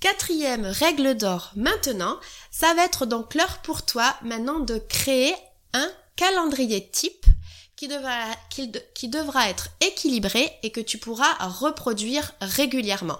Quatrième 0.00 0.66
règle 0.66 1.16
d'or 1.16 1.50
maintenant, 1.56 2.20
ça 2.52 2.72
va 2.74 2.84
être 2.84 3.06
donc 3.06 3.34
l'heure 3.34 3.58
pour 3.62 3.84
toi 3.84 4.14
maintenant 4.22 4.60
de 4.60 4.78
créer 4.78 5.34
un 5.72 5.90
calendrier 6.14 6.88
type 6.88 7.26
qui 7.74 7.88
devra, 7.88 8.16
qui, 8.50 9.08
devra 9.08 9.48
être 9.48 9.70
équilibré 9.80 10.50
et 10.62 10.70
que 10.70 10.80
tu 10.80 10.98
pourras 10.98 11.32
reproduire 11.46 12.32
régulièrement. 12.40 13.18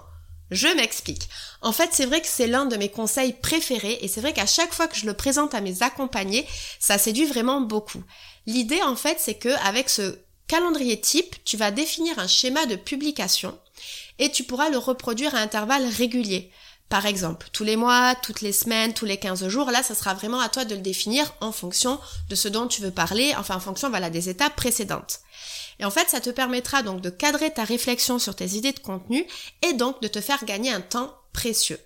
Je 0.51 0.67
m'explique. 0.67 1.29
En 1.61 1.71
fait, 1.71 1.89
c'est 1.93 2.05
vrai 2.05 2.21
que 2.21 2.27
c'est 2.27 2.47
l'un 2.47 2.65
de 2.65 2.75
mes 2.75 2.89
conseils 2.89 3.33
préférés 3.33 3.99
et 4.01 4.07
c'est 4.07 4.19
vrai 4.21 4.33
qu'à 4.33 4.45
chaque 4.45 4.73
fois 4.73 4.87
que 4.87 4.97
je 4.97 5.05
le 5.05 5.13
présente 5.13 5.53
à 5.53 5.61
mes 5.61 5.83
accompagnés, 5.83 6.47
ça 6.79 6.97
séduit 6.97 7.25
vraiment 7.25 7.61
beaucoup. 7.61 8.03
L'idée, 8.47 8.81
en 8.81 8.95
fait, 8.95 9.17
c'est 9.19 9.35
que 9.35 9.49
avec 9.65 9.89
ce 9.89 10.17
calendrier 10.49 10.99
type, 10.99 11.37
tu 11.45 11.55
vas 11.55 11.71
définir 11.71 12.19
un 12.19 12.27
schéma 12.27 12.65
de 12.65 12.75
publication 12.75 13.57
et 14.17 14.29
tu 14.29 14.43
pourras 14.43 14.69
le 14.69 14.77
reproduire 14.77 15.33
à 15.35 15.39
intervalles 15.39 15.87
réguliers. 15.87 16.51
Par 16.89 17.05
exemple, 17.05 17.47
tous 17.53 17.63
les 17.63 17.75
mois, 17.75 18.15
toutes 18.15 18.41
les 18.41 18.51
semaines, 18.51 18.95
tous 18.95 19.05
les 19.05 19.17
15 19.17 19.47
jours, 19.47 19.69
là, 19.69 19.83
ça 19.83 19.93
sera 19.93 20.15
vraiment 20.15 20.39
à 20.39 20.49
toi 20.49 20.65
de 20.65 20.73
le 20.73 20.81
définir 20.81 21.31
en 21.39 21.51
fonction 21.51 21.99
de 22.29 22.35
ce 22.35 22.47
dont 22.47 22.67
tu 22.67 22.81
veux 22.81 22.91
parler, 22.91 23.33
enfin 23.37 23.55
en 23.55 23.59
fonction, 23.59 23.91
voilà, 23.91 24.09
des 24.09 24.27
étapes 24.27 24.55
précédentes. 24.55 25.19
Et 25.79 25.85
en 25.85 25.91
fait, 25.91 26.09
ça 26.09 26.19
te 26.19 26.31
permettra 26.31 26.81
donc 26.81 26.99
de 26.99 27.11
cadrer 27.11 27.53
ta 27.53 27.63
réflexion 27.63 28.17
sur 28.17 28.35
tes 28.35 28.55
idées 28.55 28.73
de 28.73 28.79
contenu 28.79 29.25
et 29.61 29.73
donc 29.73 30.01
de 30.01 30.07
te 30.07 30.19
faire 30.19 30.43
gagner 30.45 30.71
un 30.71 30.81
temps 30.81 31.15
précieux. 31.31 31.79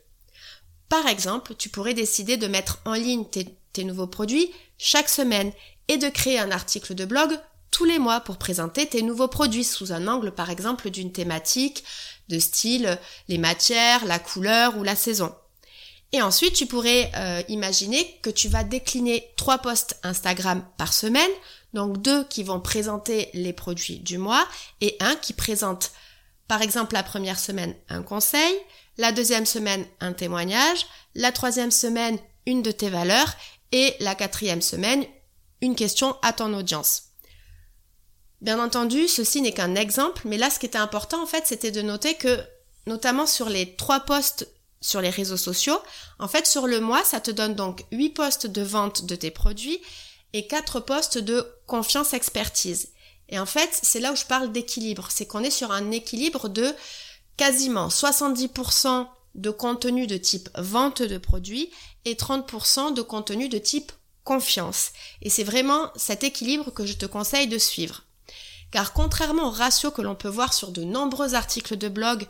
Par 0.88 1.06
exemple, 1.08 1.54
tu 1.56 1.68
pourrais 1.68 1.94
décider 1.94 2.38
de 2.38 2.48
mettre 2.48 2.80
en 2.86 2.94
ligne 2.94 3.26
tes, 3.26 3.58
tes 3.74 3.84
nouveaux 3.84 4.08
produits 4.08 4.52
chaque 4.78 5.10
semaine 5.10 5.52
et 5.90 5.98
de 5.98 6.08
créer 6.08 6.40
un 6.40 6.52
article 6.52 6.96
de 6.96 7.04
blog 7.04 7.38
tous 7.74 7.86
les 7.86 7.98
mois 7.98 8.22
pour 8.22 8.38
présenter 8.38 8.86
tes 8.86 9.02
nouveaux 9.02 9.28
produits 9.28 9.64
sous 9.64 9.92
un 9.92 10.08
angle 10.08 10.32
par 10.32 10.52
exemple 10.52 10.92
d'une 10.92 11.12
thématique, 11.12 11.84
de 12.30 12.38
style 12.38 13.00
les 13.28 13.40
matières, 13.40 14.06
la 14.06 14.20
couleur 14.20 14.78
ou 14.78 14.84
la 14.84 14.96
saison. 14.96 15.36
Et 16.12 16.22
ensuite, 16.22 16.54
tu 16.54 16.68
pourrais 16.68 17.12
euh, 17.16 17.42
imaginer 17.50 18.20
que 18.22 18.30
tu 18.30 18.48
vas 18.48 18.64
décliner 18.64 19.28
trois 19.38 19.58
posts 19.58 19.98
Instagram 20.04 20.64
par 20.78 20.94
semaine, 20.94 21.32
donc 21.74 22.00
deux 22.00 22.24
qui 22.26 22.44
vont 22.44 22.60
présenter 22.60 23.30
les 23.34 23.54
produits 23.54 23.98
du 23.98 24.20
mois 24.20 24.48
et 24.80 24.96
un 25.00 25.16
qui 25.16 25.34
présente 25.34 25.92
par 26.48 26.62
exemple 26.62 26.94
la 26.94 27.02
première 27.02 27.40
semaine 27.40 27.76
un 27.90 28.04
conseil, 28.04 28.54
la 29.00 29.12
deuxième 29.12 29.48
semaine 29.48 29.84
un 30.00 30.14
témoignage, 30.14 30.86
la 31.16 31.32
troisième 31.32 31.72
semaine 31.72 32.20
une 32.46 32.62
de 32.62 32.72
tes 32.72 32.90
valeurs 32.90 33.34
et 33.72 33.96
la 34.00 34.14
quatrième 34.14 34.62
semaine 34.62 35.04
une 35.62 35.76
question 35.76 36.16
à 36.22 36.34
ton 36.34 36.54
audience. 36.54 37.13
Bien 38.44 38.60
entendu, 38.60 39.08
ceci 39.08 39.42
n'est 39.42 39.54
qu'un 39.54 39.74
exemple, 39.76 40.24
mais 40.26 40.38
là, 40.38 40.50
ce 40.50 40.60
qui 40.60 40.66
était 40.66 40.78
important, 40.78 41.24
en 41.24 41.26
fait, 41.26 41.48
c'était 41.48 41.72
de 41.72 41.82
noter 41.82 42.16
que, 42.16 42.44
notamment 42.88 43.26
sur 43.26 43.48
les 43.48 43.74
trois 43.76 44.02
postes 44.02 44.50
sur 44.82 45.00
les 45.00 45.10
réseaux 45.10 45.38
sociaux, 45.38 45.80
en 46.20 46.28
fait, 46.28 46.46
sur 46.46 46.68
le 46.68 46.82
mois, 46.82 47.06
ça 47.06 47.22
te 47.22 47.32
donne 47.32 47.56
donc 47.56 47.86
8 47.94 48.10
postes 48.10 48.48
de 48.48 48.62
vente 48.62 49.06
de 49.06 49.16
tes 49.16 49.32
produits 49.32 49.80
et 50.34 50.46
4 50.46 50.82
postes 50.82 51.20
de 51.20 51.48
confiance 51.68 52.14
expertise. 52.14 52.90
Et 53.30 53.40
en 53.40 53.46
fait, 53.46 53.70
c'est 53.82 54.02
là 54.02 54.12
où 54.12 54.16
je 54.18 54.26
parle 54.26 54.52
d'équilibre. 54.52 55.08
C'est 55.10 55.26
qu'on 55.26 55.44
est 55.44 55.50
sur 55.50 55.72
un 55.72 55.92
équilibre 55.92 56.50
de 56.50 56.70
quasiment 57.38 57.88
70% 57.88 59.08
de 59.36 59.50
contenu 59.52 60.06
de 60.06 60.18
type 60.18 60.50
vente 60.58 61.02
de 61.02 61.18
produits 61.18 61.72
et 62.04 62.16
30% 62.16 62.94
de 62.94 63.02
contenu 63.02 63.48
de 63.48 63.58
type 63.58 63.94
confiance. 64.26 64.90
Et 65.22 65.30
c'est 65.30 65.46
vraiment 65.46 65.92
cet 65.96 66.26
équilibre 66.26 66.72
que 66.72 66.86
je 66.86 66.94
te 66.94 67.06
conseille 67.06 67.48
de 67.48 67.58
suivre. 67.58 68.04
Car 68.74 68.92
contrairement 68.92 69.50
au 69.50 69.52
ratio 69.52 69.92
que 69.92 70.02
l'on 70.02 70.16
peut 70.16 70.28
voir 70.28 70.52
sur 70.52 70.72
de 70.72 70.84
nombreux 70.84 71.36
articles 71.36 71.78
de 71.78 71.90
blog, 71.90 72.26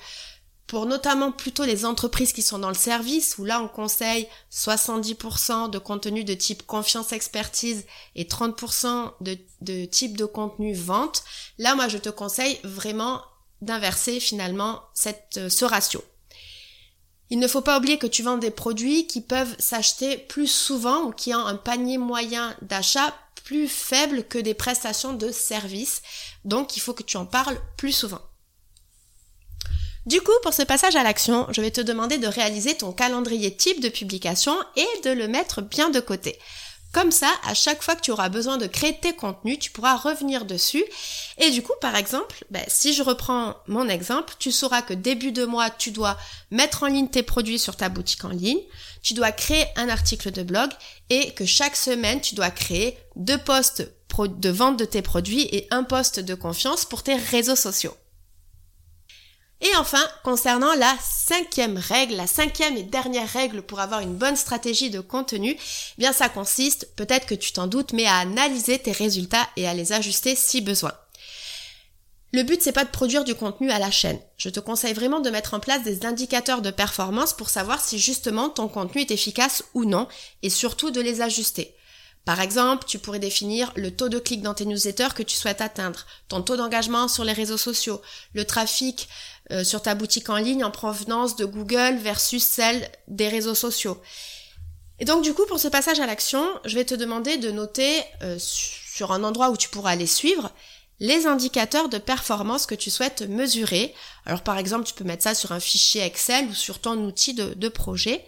pour 0.68 0.86
notamment 0.86 1.32
plutôt 1.32 1.64
les 1.64 1.86
entreprises 1.86 2.34
qui 2.34 2.42
sont 2.42 2.60
dans 2.60 2.68
le 2.68 2.74
service, 2.74 3.38
où 3.38 3.46
là 3.46 3.62
on 3.62 3.70
conseille 3.70 4.28
70% 4.52 5.70
de 5.70 5.80
contenu 5.80 6.26
de 6.26 6.34
type 6.34 6.68
confiance 6.68 7.14
expertise 7.14 7.86
et 8.16 8.26
30% 8.26 9.14
de, 9.22 9.86
type 9.86 10.18
de 10.18 10.26
contenu 10.26 10.74
vente, 10.74 11.24
là 11.60 11.76
moi 11.76 11.88
je 11.88 11.98
te 11.98 12.10
conseille 12.10 12.60
vraiment 12.66 13.22
d'inverser 13.62 14.20
finalement 14.20 14.82
euh, 15.38 15.48
ce 15.48 15.64
ratio. 15.64 16.04
Il 17.30 17.40
ne 17.40 17.48
faut 17.48 17.62
pas 17.62 17.78
oublier 17.78 17.98
que 17.98 18.06
tu 18.06 18.22
vends 18.22 18.38
des 18.38 18.52
produits 18.52 19.08
qui 19.08 19.22
peuvent 19.22 19.56
s'acheter 19.60 20.18
plus 20.18 20.48
souvent 20.48 21.04
ou 21.04 21.12
qui 21.12 21.34
ont 21.34 21.46
un 21.46 21.56
panier 21.56 21.98
moyen 21.98 22.54
d'achat 22.62 23.14
plus 23.44 23.68
faible 23.68 24.24
que 24.24 24.38
des 24.38 24.54
prestations 24.54 25.14
de 25.14 25.32
service. 25.32 26.02
Donc 26.46 26.78
il 26.78 26.80
faut 26.80 26.94
que 26.94 27.04
tu 27.04 27.18
en 27.18 27.26
parles 27.26 27.60
plus 27.78 27.92
souvent. 27.92 28.22
Du 30.06 30.20
coup, 30.20 30.34
pour 30.42 30.54
ce 30.54 30.64
passage 30.64 30.98
à 30.98 31.04
l'action, 31.04 31.48
je 31.52 31.62
vais 31.62 31.72
te 31.72 31.80
demander 31.80 32.18
de 32.18 32.28
réaliser 32.28 32.76
ton 32.76 32.92
calendrier 32.92 33.56
type 33.56 33.80
de 33.80 33.88
publication 33.88 34.54
et 34.76 34.88
de 35.06 35.12
le 35.12 35.30
mettre 35.30 35.62
bien 35.62 35.90
de 35.90 36.02
côté. 36.02 36.38
Comme 36.94 37.12
ça, 37.12 37.32
à 37.44 37.56
chaque 37.56 37.82
fois 37.82 37.96
que 37.96 38.02
tu 38.02 38.12
auras 38.12 38.30
besoin 38.30 38.58
de 38.58 38.68
créer 38.68 38.96
tes 38.96 39.14
contenus, 39.14 39.58
tu 39.58 39.72
pourras 39.72 39.98
revenir 39.98 40.46
dessus. 40.46 40.86
Et 41.40 41.50
du 41.50 41.64
coup, 41.64 41.74
par 41.82 41.96
exemple, 41.96 42.46
ben, 42.52 42.64
si 42.68 42.94
je 42.94 43.02
reprends 43.02 43.56
mon 43.68 43.90
exemple, 43.90 44.36
tu 44.38 44.52
sauras 44.52 44.84
que 44.84 44.94
début 44.94 45.32
de 45.32 45.44
mois, 45.44 45.72
tu 45.72 45.90
dois 45.90 46.18
mettre 46.52 46.84
en 46.84 46.88
ligne 46.88 47.08
tes 47.08 47.24
produits 47.24 47.58
sur 47.58 47.76
ta 47.76 47.90
boutique 47.90 48.24
en 48.26 48.30
ligne, 48.30 48.62
tu 49.02 49.16
dois 49.16 49.32
créer 49.32 49.66
un 49.76 49.90
article 49.90 50.30
de 50.30 50.44
blog 50.44 50.70
et 51.10 51.32
que 51.32 51.46
chaque 51.46 51.76
semaine, 51.76 52.22
tu 52.22 52.36
dois 52.36 52.52
créer 52.52 52.96
deux 53.16 53.40
posts 53.40 53.92
de 54.20 54.50
vente 54.50 54.78
de 54.78 54.86
tes 54.86 55.02
produits 55.02 55.48
et 55.52 55.68
un 55.72 55.84
post 55.84 56.20
de 56.20 56.36
confiance 56.36 56.86
pour 56.86 57.02
tes 57.02 57.16
réseaux 57.16 57.56
sociaux. 57.56 57.96
Et 59.64 59.74
enfin, 59.78 60.04
concernant 60.26 60.74
la 60.74 60.94
cinquième 61.02 61.78
règle, 61.78 62.16
la 62.16 62.28
cinquième 62.28 62.76
et 62.76 62.84
dernière 62.84 63.30
règle 63.30 63.62
pour 63.62 63.80
avoir 63.80 64.02
une 64.02 64.16
bonne 64.16 64.36
stratégie 64.36 64.90
de 64.90 65.00
contenu, 65.00 65.52
eh 65.52 65.60
bien 65.98 66.12
ça 66.12 66.28
consiste, 66.28 66.94
peut-être 66.98 67.26
que 67.26 67.34
tu 67.34 67.54
t'en 67.54 67.68
doutes, 67.68 67.94
mais 67.94 68.06
à 68.06 68.18
analyser 68.18 68.78
tes 68.78 68.92
résultats 68.92 69.48
et 69.56 69.66
à 69.66 69.74
les 69.74 69.94
ajuster 69.94 70.36
si 70.36 70.60
besoin. 70.60 70.92
Le 72.34 72.44
but 72.44 72.62
c'est 72.62 72.74
pas 72.74 72.84
de 72.84 72.90
produire 72.90 73.24
du 73.24 73.36
contenu 73.36 73.72
à 73.72 73.80
la 73.80 73.92
chaîne. 73.92 74.20
Je 74.36 74.50
te 74.50 74.60
conseille 74.60 74.94
vraiment 74.94 75.22
de 75.22 75.30
mettre 75.30 75.54
en 75.54 75.62
place 75.62 75.84
des 75.84 76.06
indicateurs 76.06 76.62
de 76.62 76.72
performance 76.72 77.32
pour 77.32 77.50
savoir 77.50 77.80
si 77.80 78.00
justement 78.00 78.50
ton 78.50 78.68
contenu 78.68 79.02
est 79.02 79.12
efficace 79.12 79.64
ou 79.74 79.86
non 79.86 80.10
et 80.42 80.50
surtout 80.50 80.92
de 80.92 81.00
les 81.00 81.22
ajuster. 81.22 81.74
Par 82.26 82.40
exemple, 82.40 82.86
tu 82.88 83.00
pourrais 83.00 83.20
définir 83.20 83.74
le 83.76 83.92
taux 83.92 84.08
de 84.08 84.18
clic 84.18 84.42
dans 84.42 84.54
tes 84.54 84.66
newsletters 84.66 85.14
que 85.14 85.24
tu 85.24 85.36
souhaites 85.36 85.60
atteindre, 85.60 86.06
ton 86.30 86.42
taux 86.42 86.56
d'engagement 86.56 87.10
sur 87.10 87.26
les 87.26 87.34
réseaux 87.34 87.58
sociaux, 87.58 88.02
le 88.34 88.46
trafic 88.46 89.10
euh, 89.52 89.64
sur 89.64 89.82
ta 89.82 89.96
boutique 89.96 90.30
en 90.30 90.38
ligne 90.38 90.64
en 90.64 90.72
provenance 90.72 91.36
de 91.36 91.46
Google 91.46 91.98
versus 91.98 92.44
celle 92.44 92.90
des 93.08 93.28
réseaux 93.28 93.56
sociaux. 93.56 94.02
Et 95.00 95.06
donc 95.06 95.24
du 95.24 95.34
coup, 95.34 95.46
pour 95.48 95.60
ce 95.60 95.68
passage 95.68 96.00
à 96.00 96.06
l'action, 96.06 96.48
je 96.66 96.76
vais 96.76 96.86
te 96.86 96.96
demander 96.96 97.38
de 97.38 97.52
noter 97.52 98.02
euh, 98.22 98.38
sur 98.40 99.12
un 99.12 99.24
endroit 99.24 99.50
où 99.50 99.58
tu 99.58 99.70
pourras 99.70 99.96
les 99.96 100.08
suivre 100.08 100.52
les 101.00 101.28
indicateurs 101.28 101.90
de 101.90 101.98
performance 101.98 102.66
que 102.66 102.76
tu 102.76 102.90
souhaites 102.90 103.24
mesurer. 103.24 103.94
Alors 104.26 104.42
par 104.42 104.58
exemple, 104.58 104.86
tu 104.86 104.94
peux 104.94 105.04
mettre 105.04 105.24
ça 105.24 105.36
sur 105.36 105.52
un 105.52 105.60
fichier 105.60 106.02
Excel 106.04 106.48
ou 106.48 106.54
sur 106.54 106.80
ton 106.80 106.98
outil 107.04 107.34
de, 107.34 107.54
de 107.54 107.68
projet 107.68 108.24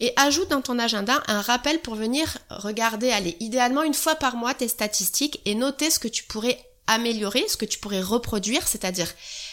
et 0.00 0.12
ajoute 0.16 0.48
dans 0.48 0.62
ton 0.62 0.78
agenda 0.78 1.22
un 1.28 1.40
rappel 1.40 1.80
pour 1.80 1.94
venir 1.94 2.38
regarder, 2.50 3.10
aller 3.10 3.36
idéalement 3.40 3.82
une 3.82 3.94
fois 3.94 4.16
par 4.16 4.36
mois 4.36 4.54
tes 4.54 4.68
statistiques 4.68 5.40
et 5.44 5.54
noter 5.54 5.90
ce 5.90 5.98
que 5.98 6.08
tu 6.08 6.24
pourrais 6.24 6.58
améliorer, 6.90 7.46
ce 7.48 7.56
que 7.56 7.64
tu 7.64 7.78
pourrais 7.78 8.02
reproduire, 8.02 8.66
c'est-à-dire 8.66 9.08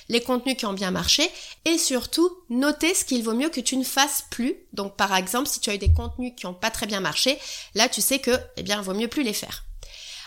les 0.09 0.21
contenus 0.21 0.57
qui 0.57 0.65
ont 0.65 0.73
bien 0.73 0.91
marché 0.91 1.29
et 1.65 1.77
surtout 1.77 2.29
noter 2.49 2.93
ce 2.93 3.05
qu'il 3.05 3.23
vaut 3.23 3.33
mieux 3.33 3.49
que 3.49 3.61
tu 3.61 3.77
ne 3.77 3.83
fasses 3.83 4.25
plus. 4.31 4.55
Donc 4.73 4.97
par 4.97 5.15
exemple, 5.15 5.47
si 5.47 5.59
tu 5.59 5.69
as 5.69 5.75
eu 5.75 5.77
des 5.77 5.93
contenus 5.93 6.33
qui 6.35 6.45
n'ont 6.45 6.53
pas 6.53 6.71
très 6.71 6.87
bien 6.87 6.99
marché, 6.99 7.37
là 7.75 7.87
tu 7.89 8.01
sais 8.01 8.19
que 8.19 8.31
eh 8.57 8.63
bien, 8.63 8.77
il 8.77 8.83
vaut 8.83 8.93
mieux 8.93 9.07
plus 9.07 9.23
les 9.23 9.33
faire. 9.33 9.65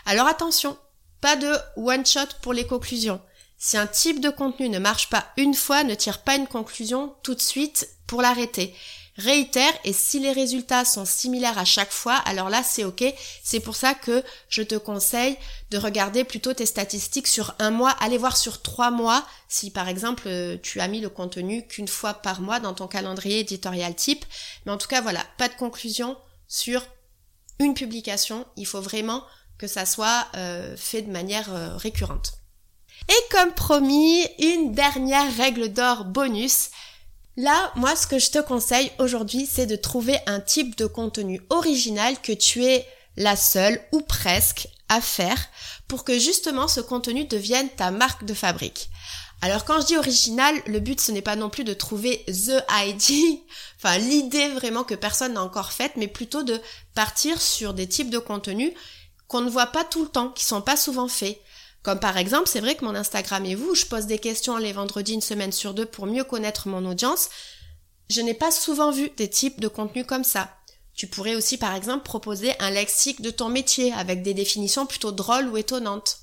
Alors 0.06 0.28
attention, 0.28 0.78
pas 1.20 1.36
de 1.36 1.52
one 1.76 2.06
shot 2.06 2.20
pour 2.42 2.52
les 2.52 2.66
conclusions. 2.66 3.20
Si 3.58 3.76
un 3.76 3.86
type 3.86 4.20
de 4.20 4.30
contenu 4.30 4.68
ne 4.68 4.78
marche 4.78 5.10
pas 5.10 5.26
une 5.36 5.54
fois, 5.54 5.84
ne 5.84 5.94
tire 5.94 6.22
pas 6.22 6.36
une 6.36 6.46
conclusion 6.46 7.14
tout 7.22 7.34
de 7.34 7.42
suite 7.42 7.88
pour 8.06 8.22
l'arrêter. 8.22 8.74
Réitère 9.20 9.72
et 9.84 9.92
si 9.92 10.18
les 10.18 10.32
résultats 10.32 10.84
sont 10.84 11.04
similaires 11.04 11.58
à 11.58 11.64
chaque 11.64 11.92
fois, 11.92 12.14
alors 12.14 12.50
là 12.50 12.62
c'est 12.62 12.84
ok. 12.84 13.04
C'est 13.42 13.60
pour 13.60 13.76
ça 13.76 13.94
que 13.94 14.24
je 14.48 14.62
te 14.62 14.74
conseille 14.74 15.36
de 15.70 15.78
regarder 15.78 16.24
plutôt 16.24 16.52
tes 16.52 16.66
statistiques 16.66 17.28
sur 17.28 17.54
un 17.58 17.70
mois, 17.70 17.90
aller 18.00 18.18
voir 18.18 18.36
sur 18.36 18.62
trois 18.62 18.90
mois 18.90 19.24
si 19.48 19.70
par 19.70 19.88
exemple 19.88 20.24
euh, 20.26 20.56
tu 20.62 20.80
as 20.80 20.88
mis 20.88 21.00
le 21.00 21.08
contenu 21.08 21.66
qu'une 21.66 21.88
fois 21.88 22.14
par 22.14 22.40
mois 22.40 22.60
dans 22.60 22.74
ton 22.74 22.88
calendrier 22.88 23.40
éditorial 23.40 23.94
type. 23.94 24.24
Mais 24.66 24.72
en 24.72 24.78
tout 24.78 24.88
cas 24.88 25.00
voilà, 25.00 25.24
pas 25.38 25.48
de 25.48 25.54
conclusion 25.54 26.16
sur 26.48 26.84
une 27.60 27.74
publication. 27.74 28.46
Il 28.56 28.66
faut 28.66 28.80
vraiment 28.80 29.24
que 29.58 29.66
ça 29.66 29.86
soit 29.86 30.26
euh, 30.36 30.76
fait 30.76 31.02
de 31.02 31.10
manière 31.10 31.54
euh, 31.54 31.76
récurrente. 31.76 32.40
Et 33.08 33.28
comme 33.30 33.52
promis, 33.52 34.26
une 34.38 34.72
dernière 34.72 35.34
règle 35.36 35.72
d'or 35.72 36.04
bonus. 36.04 36.70
Là, 37.42 37.72
moi, 37.74 37.96
ce 37.96 38.06
que 38.06 38.18
je 38.18 38.30
te 38.30 38.38
conseille 38.38 38.92
aujourd'hui, 38.98 39.48
c'est 39.50 39.64
de 39.64 39.74
trouver 39.74 40.18
un 40.26 40.40
type 40.40 40.76
de 40.76 40.84
contenu 40.84 41.40
original 41.48 42.20
que 42.20 42.32
tu 42.32 42.66
es 42.66 42.86
la 43.16 43.34
seule 43.34 43.80
ou 43.92 44.02
presque 44.02 44.68
à 44.90 45.00
faire 45.00 45.38
pour 45.88 46.04
que 46.04 46.18
justement 46.18 46.68
ce 46.68 46.80
contenu 46.80 47.24
devienne 47.24 47.70
ta 47.70 47.92
marque 47.92 48.26
de 48.26 48.34
fabrique. 48.34 48.90
Alors 49.40 49.64
quand 49.64 49.80
je 49.80 49.86
dis 49.86 49.96
original, 49.96 50.54
le 50.66 50.80
but 50.80 51.00
ce 51.00 51.12
n'est 51.12 51.22
pas 51.22 51.34
non 51.34 51.48
plus 51.48 51.64
de 51.64 51.72
trouver 51.72 52.26
the 52.26 52.62
ID, 52.68 53.40
enfin 53.78 53.96
l'idée 53.96 54.48
vraiment 54.48 54.84
que 54.84 54.94
personne 54.94 55.32
n'a 55.32 55.42
encore 55.42 55.72
faite, 55.72 55.92
mais 55.96 56.08
plutôt 56.08 56.42
de 56.42 56.60
partir 56.94 57.40
sur 57.40 57.72
des 57.72 57.88
types 57.88 58.10
de 58.10 58.18
contenus 58.18 58.74
qu'on 59.28 59.40
ne 59.40 59.48
voit 59.48 59.68
pas 59.68 59.84
tout 59.84 60.02
le 60.02 60.10
temps, 60.10 60.28
qui 60.28 60.44
sont 60.44 60.60
pas 60.60 60.76
souvent 60.76 61.08
faits. 61.08 61.40
Comme 61.82 61.98
par 61.98 62.18
exemple, 62.18 62.48
c'est 62.48 62.60
vrai 62.60 62.74
que 62.74 62.84
mon 62.84 62.94
Instagram 62.94 63.44
et 63.46 63.54
vous, 63.54 63.74
je 63.74 63.86
pose 63.86 64.06
des 64.06 64.18
questions 64.18 64.56
les 64.58 64.72
vendredis 64.72 65.14
une 65.14 65.22
semaine 65.22 65.52
sur 65.52 65.72
deux 65.72 65.86
pour 65.86 66.06
mieux 66.06 66.24
connaître 66.24 66.68
mon 66.68 66.84
audience. 66.84 67.30
Je 68.10 68.20
n'ai 68.20 68.34
pas 68.34 68.50
souvent 68.50 68.90
vu 68.90 69.10
des 69.16 69.30
types 69.30 69.60
de 69.60 69.68
contenus 69.68 70.04
comme 70.06 70.24
ça. 70.24 70.50
Tu 70.94 71.06
pourrais 71.06 71.36
aussi 71.36 71.56
par 71.56 71.74
exemple 71.74 72.04
proposer 72.04 72.52
un 72.58 72.70
lexique 72.70 73.22
de 73.22 73.30
ton 73.30 73.48
métier 73.48 73.92
avec 73.94 74.22
des 74.22 74.34
définitions 74.34 74.84
plutôt 74.84 75.12
drôles 75.12 75.48
ou 75.48 75.56
étonnantes. 75.56 76.18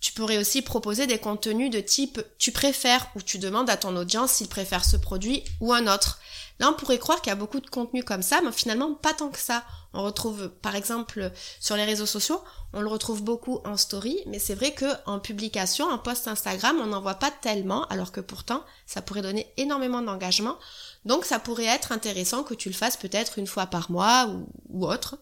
Tu 0.00 0.12
pourrais 0.12 0.38
aussi 0.38 0.62
proposer 0.62 1.06
des 1.06 1.18
contenus 1.18 1.70
de 1.70 1.80
type 1.80 2.20
tu 2.38 2.52
préfères 2.52 3.06
ou 3.16 3.22
tu 3.22 3.38
demandes 3.38 3.70
à 3.70 3.76
ton 3.76 3.96
audience 3.96 4.32
s'il 4.32 4.48
préfère 4.48 4.84
ce 4.84 4.96
produit 4.96 5.42
ou 5.60 5.72
un 5.72 5.92
autre. 5.92 6.20
Là, 6.58 6.70
on 6.70 6.74
pourrait 6.74 6.98
croire 6.98 7.20
qu'il 7.20 7.30
y 7.30 7.32
a 7.32 7.36
beaucoup 7.36 7.60
de 7.60 7.68
contenus 7.68 8.04
comme 8.04 8.22
ça, 8.22 8.40
mais 8.42 8.52
finalement 8.52 8.94
pas 8.94 9.12
tant 9.12 9.28
que 9.28 9.38
ça. 9.38 9.62
On 9.92 10.02
retrouve, 10.02 10.48
par 10.48 10.74
exemple, 10.74 11.30
sur 11.60 11.76
les 11.76 11.84
réseaux 11.84 12.06
sociaux, 12.06 12.42
on 12.72 12.80
le 12.80 12.88
retrouve 12.88 13.22
beaucoup 13.22 13.60
en 13.64 13.76
story, 13.76 14.18
mais 14.26 14.38
c'est 14.38 14.54
vrai 14.54 14.72
que 14.72 14.86
en 15.06 15.18
publication, 15.18 15.86
en 15.86 15.98
post 15.98 16.28
Instagram, 16.28 16.78
on 16.80 16.86
n'en 16.86 17.00
voit 17.00 17.16
pas 17.16 17.30
tellement, 17.30 17.86
alors 17.88 18.12
que 18.12 18.20
pourtant, 18.20 18.64
ça 18.86 19.02
pourrait 19.02 19.22
donner 19.22 19.52
énormément 19.56 20.00
d'engagement. 20.00 20.56
Donc, 21.04 21.24
ça 21.24 21.38
pourrait 21.38 21.64
être 21.64 21.92
intéressant 21.92 22.42
que 22.42 22.54
tu 22.54 22.68
le 22.68 22.74
fasses 22.74 22.96
peut-être 22.96 23.38
une 23.38 23.46
fois 23.46 23.66
par 23.66 23.90
mois 23.90 24.26
ou, 24.26 24.48
ou 24.70 24.86
autre. 24.86 25.18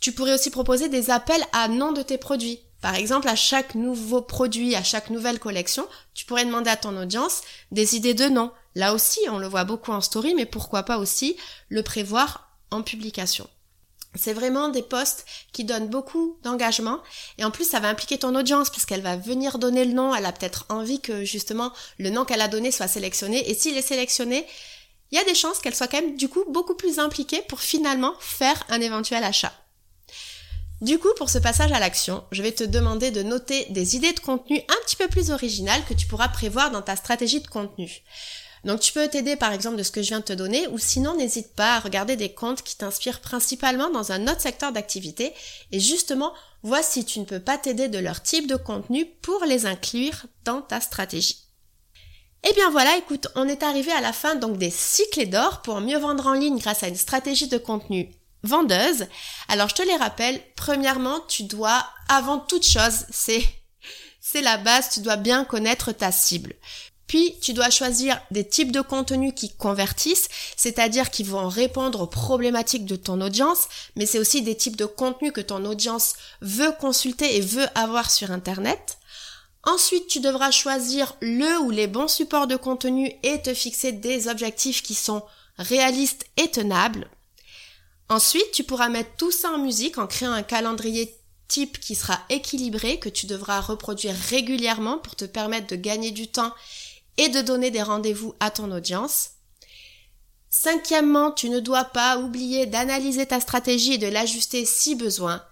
Tu 0.00 0.12
pourrais 0.12 0.34
aussi 0.34 0.50
proposer 0.50 0.88
des 0.88 1.10
appels 1.10 1.44
à 1.52 1.68
nom 1.68 1.92
de 1.92 2.02
tes 2.02 2.18
produits. 2.18 2.60
Par 2.82 2.96
exemple, 2.96 3.28
à 3.28 3.36
chaque 3.36 3.76
nouveau 3.76 4.20
produit, 4.20 4.74
à 4.74 4.82
chaque 4.82 5.08
nouvelle 5.08 5.38
collection, 5.38 5.86
tu 6.14 6.26
pourrais 6.26 6.44
demander 6.44 6.68
à 6.68 6.76
ton 6.76 7.00
audience 7.00 7.42
des 7.70 7.94
idées 7.94 8.12
de 8.12 8.28
noms. 8.28 8.50
Là 8.74 8.92
aussi, 8.92 9.20
on 9.30 9.38
le 9.38 9.46
voit 9.46 9.64
beaucoup 9.64 9.92
en 9.92 10.00
story, 10.00 10.34
mais 10.34 10.46
pourquoi 10.46 10.82
pas 10.82 10.98
aussi 10.98 11.36
le 11.68 11.84
prévoir 11.84 12.50
en 12.72 12.82
publication. 12.82 13.48
C'est 14.16 14.32
vraiment 14.34 14.68
des 14.68 14.82
posts 14.82 15.24
qui 15.52 15.64
donnent 15.64 15.88
beaucoup 15.88 16.36
d'engagement 16.42 16.98
et 17.38 17.44
en 17.44 17.50
plus 17.50 17.64
ça 17.64 17.80
va 17.80 17.88
impliquer 17.88 18.18
ton 18.18 18.34
audience 18.34 18.68
puisqu'elle 18.68 19.00
va 19.00 19.16
venir 19.16 19.58
donner 19.58 19.86
le 19.86 19.94
nom, 19.94 20.14
elle 20.14 20.26
a 20.26 20.32
peut-être 20.32 20.66
envie 20.68 21.00
que 21.00 21.24
justement 21.24 21.72
le 21.98 22.10
nom 22.10 22.26
qu'elle 22.26 22.42
a 22.42 22.48
donné 22.48 22.72
soit 22.72 22.88
sélectionné 22.88 23.48
et 23.48 23.54
s'il 23.54 23.74
est 23.74 23.80
sélectionné, 23.80 24.46
il 25.12 25.16
y 25.16 25.20
a 25.20 25.24
des 25.24 25.34
chances 25.34 25.60
qu'elle 25.60 25.74
soit 25.74 25.88
quand 25.88 26.02
même 26.02 26.16
du 26.16 26.28
coup 26.28 26.44
beaucoup 26.48 26.74
plus 26.74 26.98
impliquée 26.98 27.40
pour 27.48 27.60
finalement 27.60 28.12
faire 28.20 28.62
un 28.68 28.82
éventuel 28.82 29.24
achat. 29.24 29.52
Du 30.82 30.98
coup, 30.98 31.14
pour 31.16 31.30
ce 31.30 31.38
passage 31.38 31.70
à 31.70 31.78
l'action, 31.78 32.24
je 32.32 32.42
vais 32.42 32.50
te 32.50 32.64
demander 32.64 33.12
de 33.12 33.22
noter 33.22 33.66
des 33.70 33.94
idées 33.94 34.12
de 34.12 34.18
contenu 34.18 34.58
un 34.58 34.84
petit 34.84 34.96
peu 34.96 35.06
plus 35.06 35.30
originales 35.30 35.84
que 35.88 35.94
tu 35.94 36.08
pourras 36.08 36.26
prévoir 36.26 36.72
dans 36.72 36.82
ta 36.82 36.96
stratégie 36.96 37.40
de 37.40 37.46
contenu. 37.46 38.02
Donc 38.64 38.80
tu 38.80 38.92
peux 38.92 39.06
t'aider 39.06 39.36
par 39.36 39.52
exemple 39.52 39.76
de 39.76 39.84
ce 39.84 39.92
que 39.92 40.02
je 40.02 40.08
viens 40.08 40.18
de 40.18 40.24
te 40.24 40.32
donner 40.32 40.66
ou 40.66 40.78
sinon 40.78 41.16
n'hésite 41.16 41.54
pas 41.54 41.76
à 41.76 41.78
regarder 41.78 42.16
des 42.16 42.32
comptes 42.32 42.62
qui 42.62 42.76
t'inspirent 42.76 43.20
principalement 43.20 43.90
dans 43.90 44.10
un 44.10 44.26
autre 44.26 44.40
secteur 44.40 44.72
d'activité 44.72 45.32
et 45.70 45.78
justement 45.78 46.32
vois 46.64 46.82
si 46.82 47.04
tu 47.04 47.20
ne 47.20 47.26
peux 47.26 47.40
pas 47.40 47.58
t'aider 47.58 47.86
de 47.86 47.98
leur 48.00 48.20
type 48.20 48.48
de 48.48 48.56
contenu 48.56 49.06
pour 49.06 49.44
les 49.44 49.66
inclure 49.66 50.26
dans 50.44 50.62
ta 50.62 50.80
stratégie. 50.80 51.44
Eh 52.42 52.52
bien 52.54 52.70
voilà, 52.70 52.96
écoute, 52.96 53.28
on 53.36 53.46
est 53.46 53.62
arrivé 53.62 53.92
à 53.92 54.00
la 54.00 54.12
fin 54.12 54.34
donc 54.34 54.58
des 54.58 54.70
cycles 54.70 55.28
d'or 55.28 55.62
pour 55.62 55.80
mieux 55.80 55.98
vendre 55.98 56.26
en 56.26 56.32
ligne 56.32 56.58
grâce 56.58 56.82
à 56.82 56.88
une 56.88 56.96
stratégie 56.96 57.46
de 57.46 57.58
contenu 57.58 58.10
vendeuse. 58.42 59.06
Alors 59.48 59.68
je 59.68 59.74
te 59.74 59.82
les 59.82 59.96
rappelle, 59.96 60.40
premièrement, 60.56 61.20
tu 61.28 61.44
dois, 61.44 61.84
avant 62.08 62.38
toute 62.38 62.66
chose, 62.66 63.06
c'est, 63.10 63.44
c'est 64.20 64.42
la 64.42 64.58
base, 64.58 64.90
tu 64.90 65.00
dois 65.00 65.16
bien 65.16 65.44
connaître 65.44 65.92
ta 65.92 66.12
cible. 66.12 66.54
Puis, 67.12 67.38
tu 67.42 67.52
dois 67.52 67.68
choisir 67.68 68.18
des 68.30 68.48
types 68.48 68.72
de 68.72 68.80
contenus 68.80 69.34
qui 69.36 69.54
convertissent, 69.54 70.30
c'est-à-dire 70.56 71.10
qui 71.10 71.24
vont 71.24 71.46
répondre 71.46 72.00
aux 72.00 72.06
problématiques 72.06 72.86
de 72.86 72.96
ton 72.96 73.20
audience, 73.20 73.68
mais 73.96 74.06
c'est 74.06 74.18
aussi 74.18 74.40
des 74.40 74.56
types 74.56 74.76
de 74.76 74.86
contenus 74.86 75.32
que 75.32 75.42
ton 75.42 75.66
audience 75.66 76.14
veut 76.40 76.72
consulter 76.80 77.36
et 77.36 77.42
veut 77.42 77.66
avoir 77.74 78.10
sur 78.10 78.30
Internet. 78.30 78.96
Ensuite, 79.64 80.06
tu 80.06 80.20
devras 80.20 80.50
choisir 80.50 81.14
le 81.20 81.60
ou 81.60 81.70
les 81.70 81.86
bons 81.86 82.08
supports 82.08 82.46
de 82.46 82.56
contenu 82.56 83.12
et 83.22 83.42
te 83.42 83.52
fixer 83.52 83.92
des 83.92 84.28
objectifs 84.28 84.82
qui 84.82 84.94
sont 84.94 85.22
réalistes 85.58 86.24
et 86.38 86.50
tenables. 86.50 87.10
Ensuite, 88.12 88.52
tu 88.52 88.62
pourras 88.62 88.90
mettre 88.90 89.16
tout 89.16 89.30
ça 89.30 89.52
en 89.52 89.58
musique 89.58 89.96
en 89.96 90.06
créant 90.06 90.32
un 90.32 90.42
calendrier 90.42 91.16
type 91.48 91.80
qui 91.80 91.94
sera 91.94 92.20
équilibré, 92.28 92.98
que 92.98 93.08
tu 93.08 93.24
devras 93.24 93.62
reproduire 93.62 94.14
régulièrement 94.28 94.98
pour 94.98 95.16
te 95.16 95.24
permettre 95.24 95.68
de 95.68 95.76
gagner 95.76 96.10
du 96.10 96.28
temps 96.28 96.52
et 97.16 97.30
de 97.30 97.40
donner 97.40 97.70
des 97.70 97.80
rendez-vous 97.80 98.34
à 98.38 98.50
ton 98.50 98.70
audience. 98.70 99.30
Cinquièmement, 100.50 101.32
tu 101.32 101.48
ne 101.48 101.58
dois 101.58 101.86
pas 101.86 102.18
oublier 102.18 102.66
d'analyser 102.66 103.24
ta 103.24 103.40
stratégie 103.40 103.94
et 103.94 103.98
de 103.98 104.08
l'ajuster 104.08 104.66
si 104.66 104.94
besoin. 104.94 105.42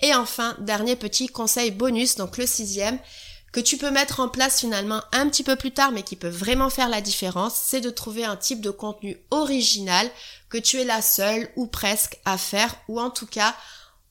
Et 0.00 0.14
enfin, 0.14 0.56
dernier 0.60 0.96
petit 0.96 1.26
conseil 1.26 1.72
bonus, 1.72 2.14
donc 2.14 2.38
le 2.38 2.46
sixième, 2.46 2.98
que 3.52 3.60
tu 3.60 3.78
peux 3.78 3.90
mettre 3.90 4.20
en 4.20 4.28
place 4.28 4.60
finalement 4.60 5.02
un 5.12 5.28
petit 5.28 5.42
peu 5.42 5.56
plus 5.56 5.72
tard 5.72 5.92
mais 5.92 6.02
qui 6.02 6.16
peut 6.16 6.28
vraiment 6.28 6.70
faire 6.70 6.88
la 6.88 7.00
différence, 7.00 7.54
c'est 7.54 7.80
de 7.80 7.90
trouver 7.90 8.24
un 8.24 8.36
type 8.36 8.60
de 8.60 8.70
contenu 8.70 9.16
original 9.30 10.10
que 10.48 10.58
tu 10.58 10.78
es 10.78 10.84
la 10.84 11.02
seule 11.02 11.48
ou 11.56 11.66
presque 11.66 12.18
à 12.24 12.38
faire 12.38 12.74
ou 12.88 13.00
en 13.00 13.10
tout 13.10 13.26
cas 13.26 13.54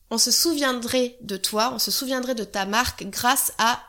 on 0.09 0.17
se 0.17 0.31
souviendrait 0.31 1.17
de 1.21 1.37
toi, 1.37 1.71
on 1.73 1.79
se 1.79 1.91
souviendrait 1.91 2.35
de 2.35 2.43
ta 2.45 2.65
marque 2.65 3.03
grâce 3.05 3.53
à 3.57 3.81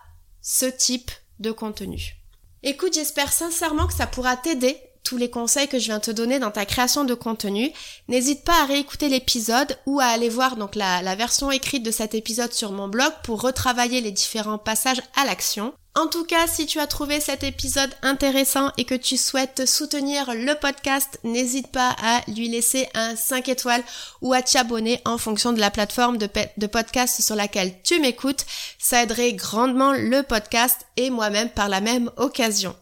ce 0.43 0.67
type 0.67 1.11
de 1.39 1.53
contenu. 1.53 2.17
Écoute, 2.65 2.95
j'espère 2.95 3.33
sincèrement 3.33 3.87
que 3.87 3.95
ça 3.95 4.09
pourra 4.09 4.37
t'aider 4.37 4.77
tous 5.09 5.17
les 5.17 5.31
conseils 5.31 5.69
que 5.69 5.79
je 5.79 5.87
viens 5.87 6.01
te 6.01 6.11
donner 6.11 6.39
dans 6.39 6.51
ta 6.51 6.67
création 6.67 7.03
de 7.05 7.15
contenu. 7.15 7.73
N'hésite 8.09 8.45
pas 8.45 8.61
à 8.61 8.67
réécouter 8.67 9.09
l'épisode 9.09 9.79
ou 9.87 10.01
à 10.01 10.05
aller 10.05 10.29
voir 10.29 10.57
donc 10.57 10.75
la, 10.75 11.15
version 11.15 11.51
écrite 11.51 11.83
de 11.83 11.91
cet 11.91 12.15
épisode 12.15 12.53
sur 12.53 12.73
mon 12.73 12.89
blog 12.89 13.11
pour 13.25 13.41
retravailler 13.41 14.03
les 14.03 14.11
différents 14.11 14.59
passages 14.59 15.01
à 15.17 15.25
l'action. 15.25 15.73
En 15.95 16.09
tout 16.09 16.25
cas, 16.25 16.47
si 16.47 16.67
tu 16.67 16.79
as 16.79 16.87
trouvé 16.87 17.21
cet 17.21 17.43
épisode 17.43 17.91
intéressant 18.03 18.71
et 18.77 18.85
que 18.85 18.95
tu 18.95 19.17
souhaites 19.17 19.67
soutenir 19.67 20.35
le 20.35 20.55
podcast, 20.55 21.19
n'hésite 21.25 21.69
pas 21.69 21.97
à 22.03 22.21
lui 22.31 22.51
laisser 22.51 22.87
un 22.95 23.17
5 23.17 23.49
étoiles 23.49 23.83
ou 24.21 24.35
à 24.35 24.43
t'abonner 24.43 25.01
en 25.07 25.17
fonction 25.17 25.55
de 25.55 25.59
la 25.59 25.71
plateforme 25.71 26.19
de, 26.19 26.29
de 26.59 26.67
podcast 26.67 27.23
sur 27.23 27.35
laquelle 27.35 27.73
tu 27.83 27.99
m'écoutes. 27.99 28.45
Ça 28.79 29.03
aiderait 29.05 29.33
grandement 29.33 29.93
le 29.93 30.23
podcast 30.23 30.87
et 30.99 31.09
moi-même 31.09 31.49
par 31.49 31.71
la 31.71 31.81
même 31.81 32.11
occasion. 32.19 32.77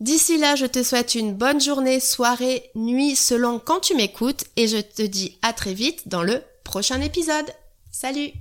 D'ici 0.00 0.38
là, 0.38 0.56
je 0.56 0.66
te 0.66 0.82
souhaite 0.82 1.14
une 1.14 1.34
bonne 1.34 1.60
journée, 1.60 2.00
soirée, 2.00 2.70
nuit, 2.74 3.16
selon 3.16 3.58
quand 3.58 3.80
tu 3.80 3.94
m'écoutes, 3.94 4.44
et 4.56 4.66
je 4.66 4.78
te 4.78 5.02
dis 5.02 5.38
à 5.42 5.52
très 5.52 5.74
vite 5.74 6.08
dans 6.08 6.22
le 6.22 6.42
prochain 6.64 7.00
épisode. 7.00 7.46
Salut 7.90 8.32